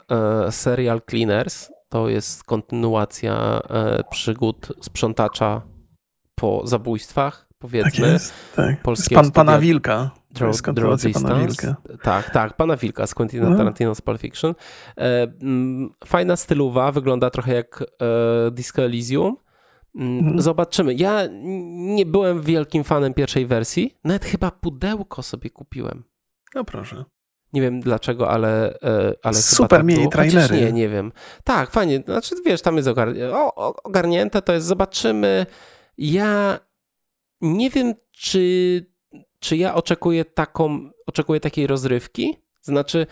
[0.50, 1.70] serial Cleaners.
[1.88, 3.60] To jest kontynuacja
[4.10, 5.62] przygód sprzątacza
[6.34, 7.90] po zabójstwach, powiedzmy.
[7.90, 8.82] Tak jest, tak.
[8.82, 10.10] Polskiego pan, pana Wilka.
[10.30, 11.74] Draw, Draw Distance.
[12.02, 13.56] Tak, tak, Pana Wilka z Quentin no.
[13.56, 14.54] Tarantino z Pulp Fiction.
[14.96, 19.36] E, mm, fajna stylowa, wygląda trochę jak e, Disco Elysium.
[19.94, 20.40] Mm, mhm.
[20.40, 20.94] Zobaczymy.
[20.94, 21.22] Ja
[21.70, 23.98] nie byłem wielkim fanem pierwszej wersji.
[24.04, 26.04] Nawet chyba pudełko sobie kupiłem.
[26.54, 27.04] No proszę.
[27.52, 28.80] Nie wiem dlaczego, ale.
[28.82, 30.60] E, ale Super tak mieli trailery.
[30.60, 31.12] Nie, nie wiem.
[31.44, 32.02] Tak, fajnie.
[32.06, 32.88] Znaczy, wiesz, tam jest
[33.84, 34.66] ogarnięte, to jest.
[34.66, 35.46] Zobaczymy.
[35.98, 36.58] Ja
[37.40, 38.86] nie wiem, czy,
[39.40, 42.36] czy ja oczekuję taką, oczekuję takiej rozrywki.
[42.62, 43.06] Znaczy,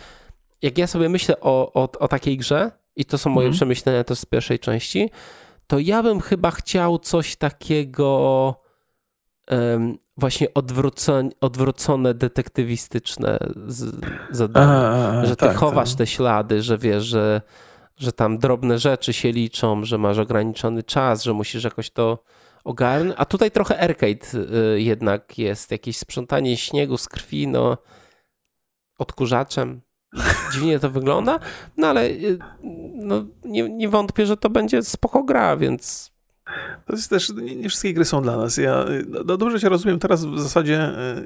[0.62, 3.56] jak ja sobie myślę o, o, o takiej grze, i to są moje mhm.
[3.56, 5.10] przemyślenia też z pierwszej części,
[5.66, 8.54] to ja bym chyba chciał coś takiego
[9.50, 13.38] um, właśnie odwrócone, odwrócone detektywistyczne
[14.30, 15.26] zadanie.
[15.26, 15.98] że ty tak, chowasz tak.
[15.98, 17.42] te ślady, że wiesz, że,
[17.96, 22.18] że tam drobne rzeczy się liczą, że masz ograniczony czas, że musisz jakoś to
[22.66, 23.14] ogarnąć.
[23.18, 24.34] A tutaj trochę arcade
[24.74, 27.78] y, jednak jest, jakieś sprzątanie śniegu z krwi, no
[28.98, 29.80] odkurzaczem.
[30.52, 31.38] Dziwnie to wygląda,
[31.76, 32.38] no ale y,
[32.94, 36.12] no, nie, nie wątpię, że to będzie spoko gra, więc
[36.86, 38.56] to jest też, nie, nie, wszystkie gry są dla nas.
[38.56, 38.84] Ja
[39.24, 40.78] no, dobrze się rozumiem, teraz w zasadzie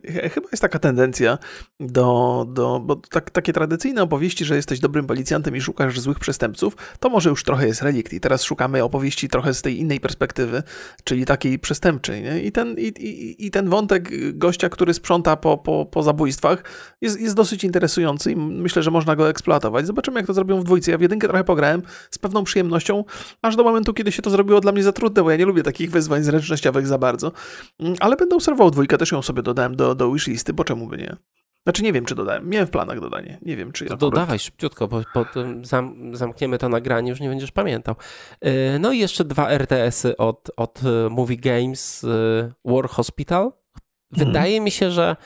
[0.05, 1.39] e, chyba jest taka tendencja
[1.81, 6.77] do, do bo tak, takie tradycyjne opowieści, że jesteś dobrym policjantem i szukasz złych przestępców,
[7.01, 10.63] to może już trochę jest relikt i teraz szukamy opowieści trochę z tej innej perspektywy,
[11.05, 12.23] czyli takiej przestępczej.
[12.23, 12.43] Nie?
[12.43, 16.65] I, ten, i, i, I ten wątek gościa, który sprząta po, po, po zabójstwach
[17.01, 19.87] jest, jest dosyć interesujący i myślę, że można go eksploatować.
[19.87, 20.91] Zobaczymy, jak to zrobią w dwójce.
[20.91, 23.05] Ja w jedynkę trochę pograłem z pewną przyjemnością,
[23.43, 25.63] aż do momentu, kiedy się to zrobiło dla mnie za trudne, bo ja nie lubię
[25.63, 27.33] takich wyzwań zręcznościowych za bardzo.
[27.81, 30.97] Mm, ale będę obserwował dwójkę, też ją sobie dodałem do, do wishlisty, bo czemu by
[30.97, 31.17] nie?
[31.63, 32.49] Znaczy nie wiem, czy dodałem.
[32.49, 33.39] Miałem w planach dodanie.
[33.43, 33.85] Nie wiem, czy...
[33.85, 34.01] To akurat...
[34.01, 37.95] dodawaj szybciutko, bo potem zam, zamkniemy to nagranie, już nie będziesz pamiętał.
[38.41, 43.43] E, no i jeszcze dwa RTS-y od, od e, Movie Games e, War Hospital.
[43.43, 44.29] Mhm.
[44.29, 44.65] Wydaje mhm.
[44.65, 45.17] mi się, że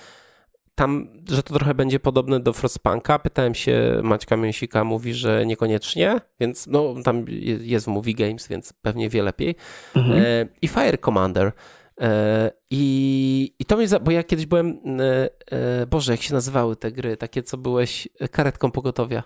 [0.75, 3.19] tam, że to trochę będzie podobne do Frostpunka.
[3.19, 7.25] Pytałem się Maćka Mięsika, mówi, że niekoniecznie, więc no tam
[7.61, 9.57] jest w Movie Games, więc pewnie wie lepiej.
[9.97, 10.23] Mhm.
[10.25, 11.53] E, I Fire Commander.
[12.01, 16.35] E, I, I to mnie, za, bo ja kiedyś byłem, e, e Boże, jak się
[16.35, 19.23] nazywały te gry, takie co byłeś karetką pogotowia.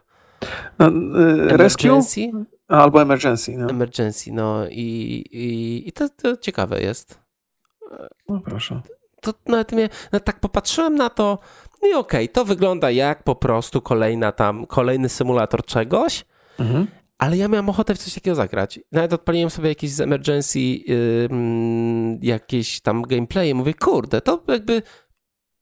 [0.79, 1.89] No, e, rescue?
[2.69, 3.59] Albo Emergency.
[3.59, 3.71] No.
[3.71, 7.21] Emergency, no i, i, i to, to ciekawe jest.
[8.29, 8.83] No proszę
[9.33, 11.39] to nawet mnie, nawet tak popatrzyłem na to
[11.83, 16.25] no i okej, okay, to wygląda jak po prostu kolejna tam, kolejny symulator czegoś,
[16.59, 16.87] mhm.
[17.19, 18.81] ale ja miałem ochotę w coś takiego zagrać.
[18.93, 21.29] Nawet odpaliłem sobie jakieś z emergency, yy,
[22.23, 24.83] jakieś tam gameplay mówię, kurde, to jakby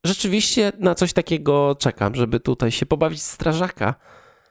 [0.05, 3.95] rzeczywiście na coś takiego czekam, żeby tutaj się pobawić strażaka.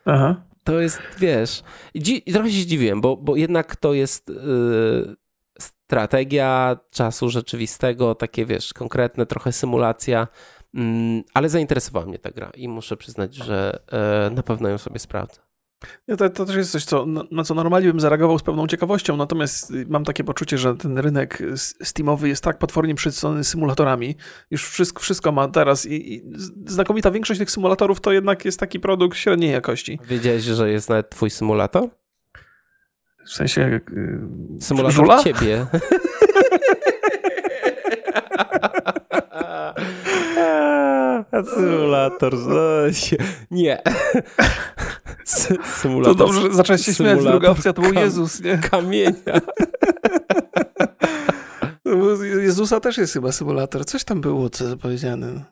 [0.05, 0.35] Aha.
[0.63, 1.63] To jest, wiesz,
[1.93, 4.29] i trochę się zdziwiłem, bo, bo jednak to jest...
[4.29, 5.15] Yy,
[5.85, 10.27] strategia czasu rzeczywistego, takie wiesz, konkretne, trochę symulacja,
[10.73, 14.99] mm, ale zainteresowała mnie ta gra i muszę przyznać, że e, na pewno ją sobie
[14.99, 15.45] sprawdzę.
[16.07, 19.17] Ja, to, to, też jest coś, co, na co normalnie bym zareagował z pewną ciekawością,
[19.17, 21.43] natomiast mam takie poczucie, że ten rynek
[21.83, 24.15] Steamowy jest tak potwornie przesycony symulatorami.
[24.51, 26.23] Już wszystko, wszystko ma teraz i, i,
[26.65, 29.99] znakomita większość tych symulatorów to jednak jest taki produkt średniej jakości.
[30.07, 31.89] Wiedziałeś, że jest nawet twój symulator?
[33.25, 33.79] W sensie.
[33.95, 34.19] Yy,
[34.61, 35.23] Symulator żula?
[35.23, 35.65] ciebie.
[41.55, 42.33] Symulator.
[42.33, 42.61] No,
[43.51, 43.81] nie.
[45.81, 46.17] Symulator.
[46.17, 47.23] To dobrze, zacząłeś się śmiać.
[47.23, 48.57] Druga opcja to był Jezus, nie?
[48.57, 49.41] Kamienia.
[52.41, 53.85] Jezusa też jest chyba symulator.
[53.85, 55.43] Coś tam było, co powiedziane.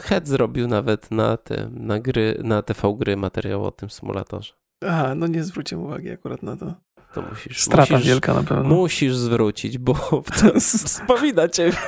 [0.00, 4.52] Head zrobił nawet na tym, na gry, na TV gry materiał o tym symulatorze.
[4.86, 6.74] Aha, no nie zwróciłem uwagi akurat na to
[7.12, 7.62] to musisz.
[7.62, 8.64] Strata musisz, wielka na pewno.
[8.64, 9.94] Musisz zwrócić, bo
[10.40, 11.76] to wspomina ciebie.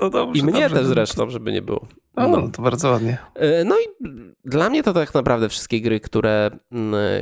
[0.00, 1.86] No dobrze, I mnie dobrze, też zresztą, żeby nie było.
[2.16, 3.18] No, no, to bardzo ładnie.
[3.34, 4.08] E, no i
[4.44, 6.50] dla mnie to tak naprawdę wszystkie gry, które,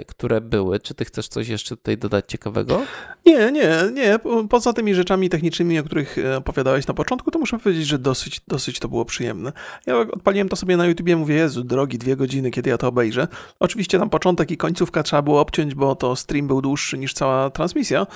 [0.07, 0.81] które były.
[0.81, 2.83] Czy ty chcesz coś jeszcze tutaj dodać ciekawego?
[3.26, 4.18] Nie, nie, nie.
[4.51, 8.41] Poza tymi rzeczami technicznymi, o których e, opowiadałeś na początku, to muszę powiedzieć, że dosyć,
[8.49, 9.53] dosyć to było przyjemne.
[9.87, 13.29] Ja odpaliłem to sobie na YouTubie, mówię, Jezu, drogi, dwie godziny, kiedy ja to obejrzę.
[13.61, 17.51] Oczywiście tam początek i końcówka trzeba było obciąć, bo to stream był dłuższy niż cała
[17.51, 18.07] transmisja.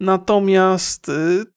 [0.00, 1.12] Natomiast e,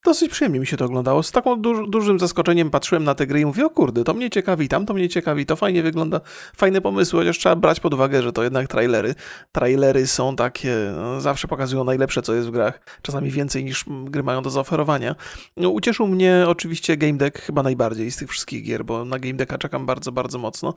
[0.06, 1.24] dosyć przyjemnie mi się to oglądało.
[1.24, 4.30] Z taką duż, dużym zaskoczeniem patrzyłem na te gry i mówię, o kurde, to mnie
[4.30, 6.22] ciekawi, tam to mnie ciekawi, to fajnie wygląda,
[6.56, 9.16] fajne pomysły chociaż trzeba brać pod uwagę, że to jednak trailery.
[9.52, 12.80] Trailery są takie, no, zawsze pokazują najlepsze, co jest w grach.
[13.02, 15.16] Czasami więcej niż gry mają do zaoferowania.
[15.58, 19.34] No, ucieszył mnie oczywiście Game Deck chyba najbardziej z tych wszystkich gier, bo na Game
[19.34, 20.74] Decka czekam bardzo, bardzo mocno.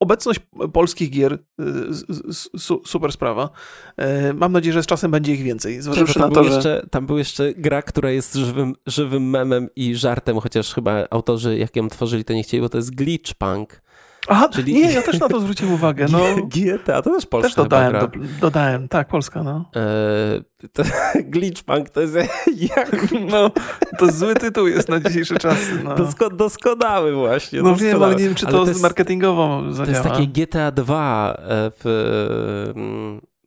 [0.00, 0.40] Obecność
[0.72, 3.50] polskich gier, y, super sprawa.
[3.96, 5.82] E, mam nadzieję, że z czasem będzie ich więcej.
[5.82, 6.86] Zważywszy tam, na to, jeszcze, że...
[6.90, 11.76] tam był jeszcze gra, która jest żywym, żywym memem i żartem, chociaż chyba autorzy, jak
[11.76, 13.82] ją tworzyli, to nie chcieli, bo to jest Glitch Punk.
[14.28, 14.74] Aha, Czyli...
[14.74, 16.06] nie, ja też na to zwróciłem uwagę.
[16.10, 16.18] No.
[16.46, 18.08] GTA, to też polska Też dodałem, do,
[18.40, 19.70] dodałem, tak, Polska, no.
[19.74, 20.42] Eee,
[20.72, 20.82] to,
[21.32, 22.14] Glitchpunk to jest
[22.76, 22.90] jak...
[23.30, 23.50] No,
[23.98, 25.80] to zły tytuł jest na dzisiejsze czasy.
[25.84, 25.94] No.
[25.94, 27.62] Dosko, doskonały właśnie.
[27.62, 27.94] No doskonały.
[27.94, 29.86] wiem, ale nie wiem, czy to, to jest, marketingowo zadziała.
[29.86, 31.82] To jest takie GTA 2 e, w,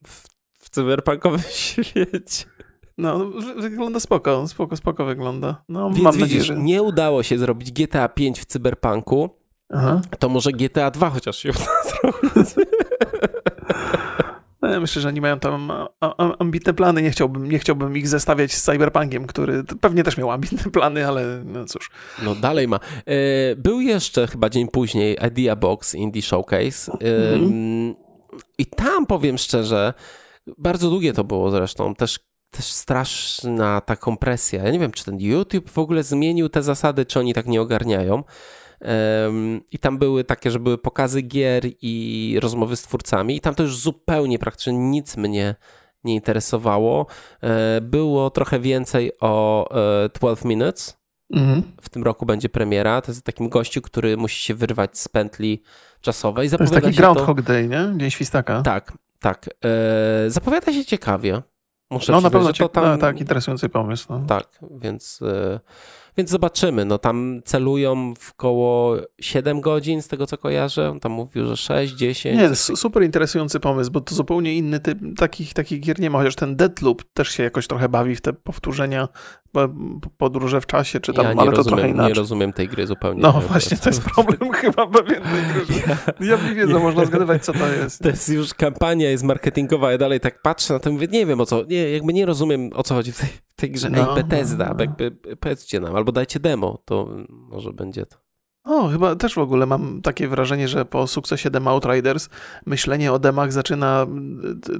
[0.06, 0.22] w,
[0.58, 1.40] w cyberpunkowym
[1.82, 2.44] świecie.
[2.98, 5.62] No, wygląda spoko, spoko, spoko wygląda.
[5.68, 6.56] No, Więc mam widzisz, nadzieję, że...
[6.56, 9.30] nie udało się zrobić GTA 5 w cyberpunku,
[9.74, 10.00] Aha.
[10.18, 12.54] to może GTA 2 chociaż się uda zrobić.
[14.62, 15.72] No, ja myślę, że oni mają tam
[16.38, 17.02] ambitne plany.
[17.02, 21.42] Nie chciałbym, nie chciałbym ich zestawiać z Cyberpunkiem, który pewnie też miał ambitne plany, ale
[21.44, 21.90] no cóż.
[22.22, 22.80] No dalej ma.
[23.06, 26.92] E, był jeszcze chyba dzień później Idea Box Indie Showcase.
[26.92, 27.94] Mhm.
[28.58, 29.94] I tam powiem szczerze,
[30.58, 31.94] bardzo długie to było zresztą.
[31.94, 32.18] Też
[32.50, 34.64] też straszna ta kompresja.
[34.64, 37.60] Ja nie wiem, czy ten YouTube w ogóle zmienił te zasady, czy oni tak nie
[37.60, 38.24] ogarniają.
[39.72, 43.62] I tam były takie, że były pokazy gier i rozmowy z twórcami, i tam to
[43.62, 45.54] już zupełnie praktycznie nic mnie
[46.04, 47.06] nie interesowało.
[47.42, 49.68] E, było trochę więcej o
[50.14, 50.96] 12 e, Minutes.
[51.32, 51.62] Mhm.
[51.80, 53.00] W tym roku będzie premiera.
[53.00, 55.62] To jest takim gościu, który musi się wyrwać z pętli
[56.00, 56.50] czasowej.
[56.50, 57.42] to jest taki Groundhog to...
[57.42, 57.94] Day, nie?
[57.96, 58.62] Dzień Świstaka.
[58.62, 59.48] Tak, tak.
[59.64, 61.42] E, zapowiada się ciekawie.
[61.90, 62.84] Muszę no na pewno to tam...
[62.84, 64.06] no, tak, interesujący pomysł.
[64.10, 64.24] No.
[64.26, 65.20] Tak, więc
[66.16, 66.84] więc zobaczymy.
[66.84, 70.90] No tam celują w koło 7 godzin, z tego co kojarzę.
[70.90, 72.38] On tam mówił, że 6, 10.
[72.38, 76.18] Nie, super interesujący pomysł, bo to zupełnie inny typ takich, takich gier nie ma.
[76.18, 79.08] Chociaż ten Deadloop też się jakoś trochę bawi w te powtórzenia,
[80.18, 82.08] podróże w czasie, czy tam, ja ale rozumiem, to trochę inaczej.
[82.08, 83.20] nie rozumiem tej gry zupełnie.
[83.22, 85.82] No właśnie, to jest problem chyba pewien tej gry.
[86.20, 88.02] Ja nie wiedzą, można zgadywać, co to jest.
[88.02, 91.40] To jest już kampania, jest marketingowa, ja dalej tak patrzę na to mówię, nie wiem
[91.40, 93.90] o co, nie, jakby nie rozumiem o co chodzi w tej, tej grze.
[93.90, 94.80] No, Ej, Bethesda, no.
[94.80, 98.26] jakby powiedzcie nam, albo dajcie demo, to może będzie to.
[98.66, 102.28] O, chyba też w ogóle mam takie wrażenie, że po sukcesie Dem Outriders
[102.66, 104.06] myślenie o demach zaczyna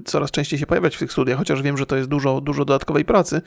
[0.04, 3.04] coraz częściej się pojawiać w tych studiach, chociaż wiem, że to jest dużo, dużo dodatkowej
[3.04, 3.42] pracy,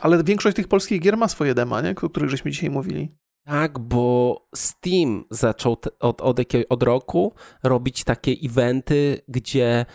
[0.00, 1.90] ale większość tych polskich gier ma swoje dema, nie?
[1.90, 3.14] o których żeśmy dzisiaj mówili.
[3.44, 5.88] Tak, bo Steam zaczął od,
[6.20, 9.86] od, od roku robić takie eventy, gdzie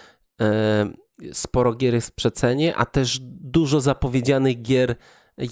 [0.42, 0.90] e,
[1.34, 4.95] sporo gier jest w przecenie, a też dużo zapowiedzianych gier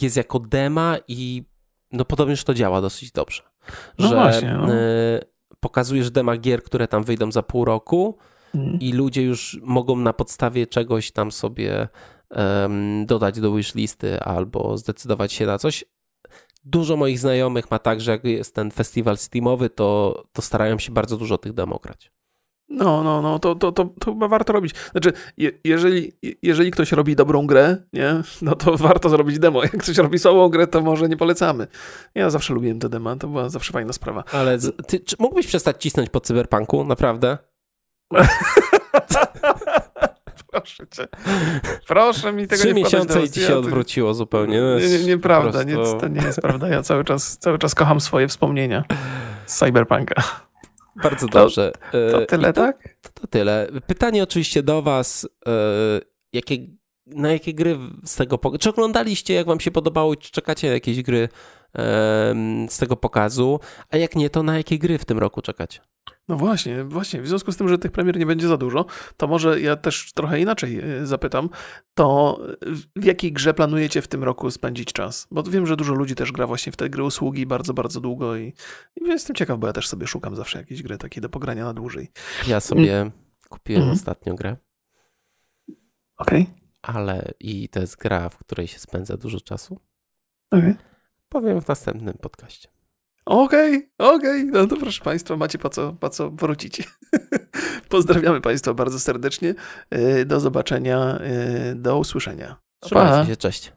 [0.02, 1.44] jest jako dema i
[1.92, 3.44] no podobnież to działa dosyć dobrze.
[4.00, 4.74] No że właśnie, no.
[4.74, 5.20] y,
[5.60, 8.18] pokazujesz dema gier, które tam wyjdą za pół roku
[8.56, 8.80] mm.
[8.80, 11.88] i ludzie już mogą na podstawie czegoś tam sobie
[12.30, 15.86] um, dodać do wishlisty albo zdecydować się na coś.
[16.66, 20.92] Dużo moich znajomych ma tak, że jak jest ten festiwal Steamowy, to, to starają się
[20.92, 22.12] bardzo dużo tych demo grać.
[22.70, 24.76] No, no, no, to, to, to, to chyba warto robić.
[24.92, 26.12] Znaczy, je, jeżeli,
[26.42, 29.64] jeżeli ktoś robi dobrą grę, nie, no to warto zrobić demo.
[29.64, 31.68] Jak ktoś robi słabą grę, to może nie polecamy.
[32.16, 34.24] Ja zawsze lubiłem te demo, to była zawsze fajna sprawa.
[34.32, 34.58] Ale
[34.88, 37.38] ty, czy mógłbyś przestać cisnąć po cyberpunku, naprawdę?
[40.52, 41.08] Proszę cię.
[41.88, 44.62] Proszę mi tego Trzy nie miesiące i ci się odwróciło zupełnie.
[44.62, 45.96] No nie, nie, nieprawda, prostu...
[45.96, 46.68] nie, to nie jest prawda.
[46.68, 48.84] Ja cały czas, cały czas kocham swoje wspomnienia
[49.46, 50.47] z Cyberpunka.
[51.04, 51.72] Bardzo dobrze.
[51.92, 52.98] To, to tyle, to, tak?
[53.02, 53.68] To, to, tyle.
[53.88, 55.28] Pytanie oczywiście do Was.
[55.48, 55.52] E,
[56.34, 56.58] jakie,
[57.06, 58.40] na jakie gry z tego?
[58.60, 61.30] Czy oglądaliście, jak Wam się podobało, czy czekacie na jakieś gry
[62.70, 63.60] z tego pokazu?
[63.90, 65.80] A jak nie, to na jakie gry w tym roku czekacie?
[66.28, 67.22] No właśnie, właśnie.
[67.22, 68.86] W związku z tym, że tych premier nie będzie za dużo,
[69.18, 71.50] to może ja też trochę inaczej e, zapytam.
[71.94, 72.40] To
[72.96, 75.28] w jakiej grze planujecie w tym roku spędzić czas?
[75.32, 78.36] Bo wiem, że dużo ludzi też gra właśnie w te gry usługi bardzo, bardzo długo
[78.36, 78.54] i,
[78.96, 81.74] i jestem ciekaw, bo ja też sobie szukam zawsze jakiejś gry takiej do pogrania na
[81.74, 82.12] dłużej.
[82.48, 83.12] Ja sobie mm.
[83.50, 83.94] kupiłem mm.
[83.94, 84.58] ostatnio grę.
[86.18, 86.42] Okej.
[86.42, 86.56] Okay.
[86.82, 89.80] Ale i to jest gra, w której się spędza dużo czasu.
[90.52, 90.72] Okej.
[90.72, 90.97] Okay.
[91.30, 92.70] Powiem w następnym podcaście.
[93.26, 94.62] Okej, okay, okej, okay.
[94.62, 96.84] no to proszę Państwa, macie po co, po co wrócić.
[97.90, 99.56] Pozdrawiamy Państwa bardzo serdecznie.
[99.96, 101.20] Y, do zobaczenia,
[101.72, 102.56] y, do usłyszenia.
[102.80, 103.77] Trzymajcie się, cześć.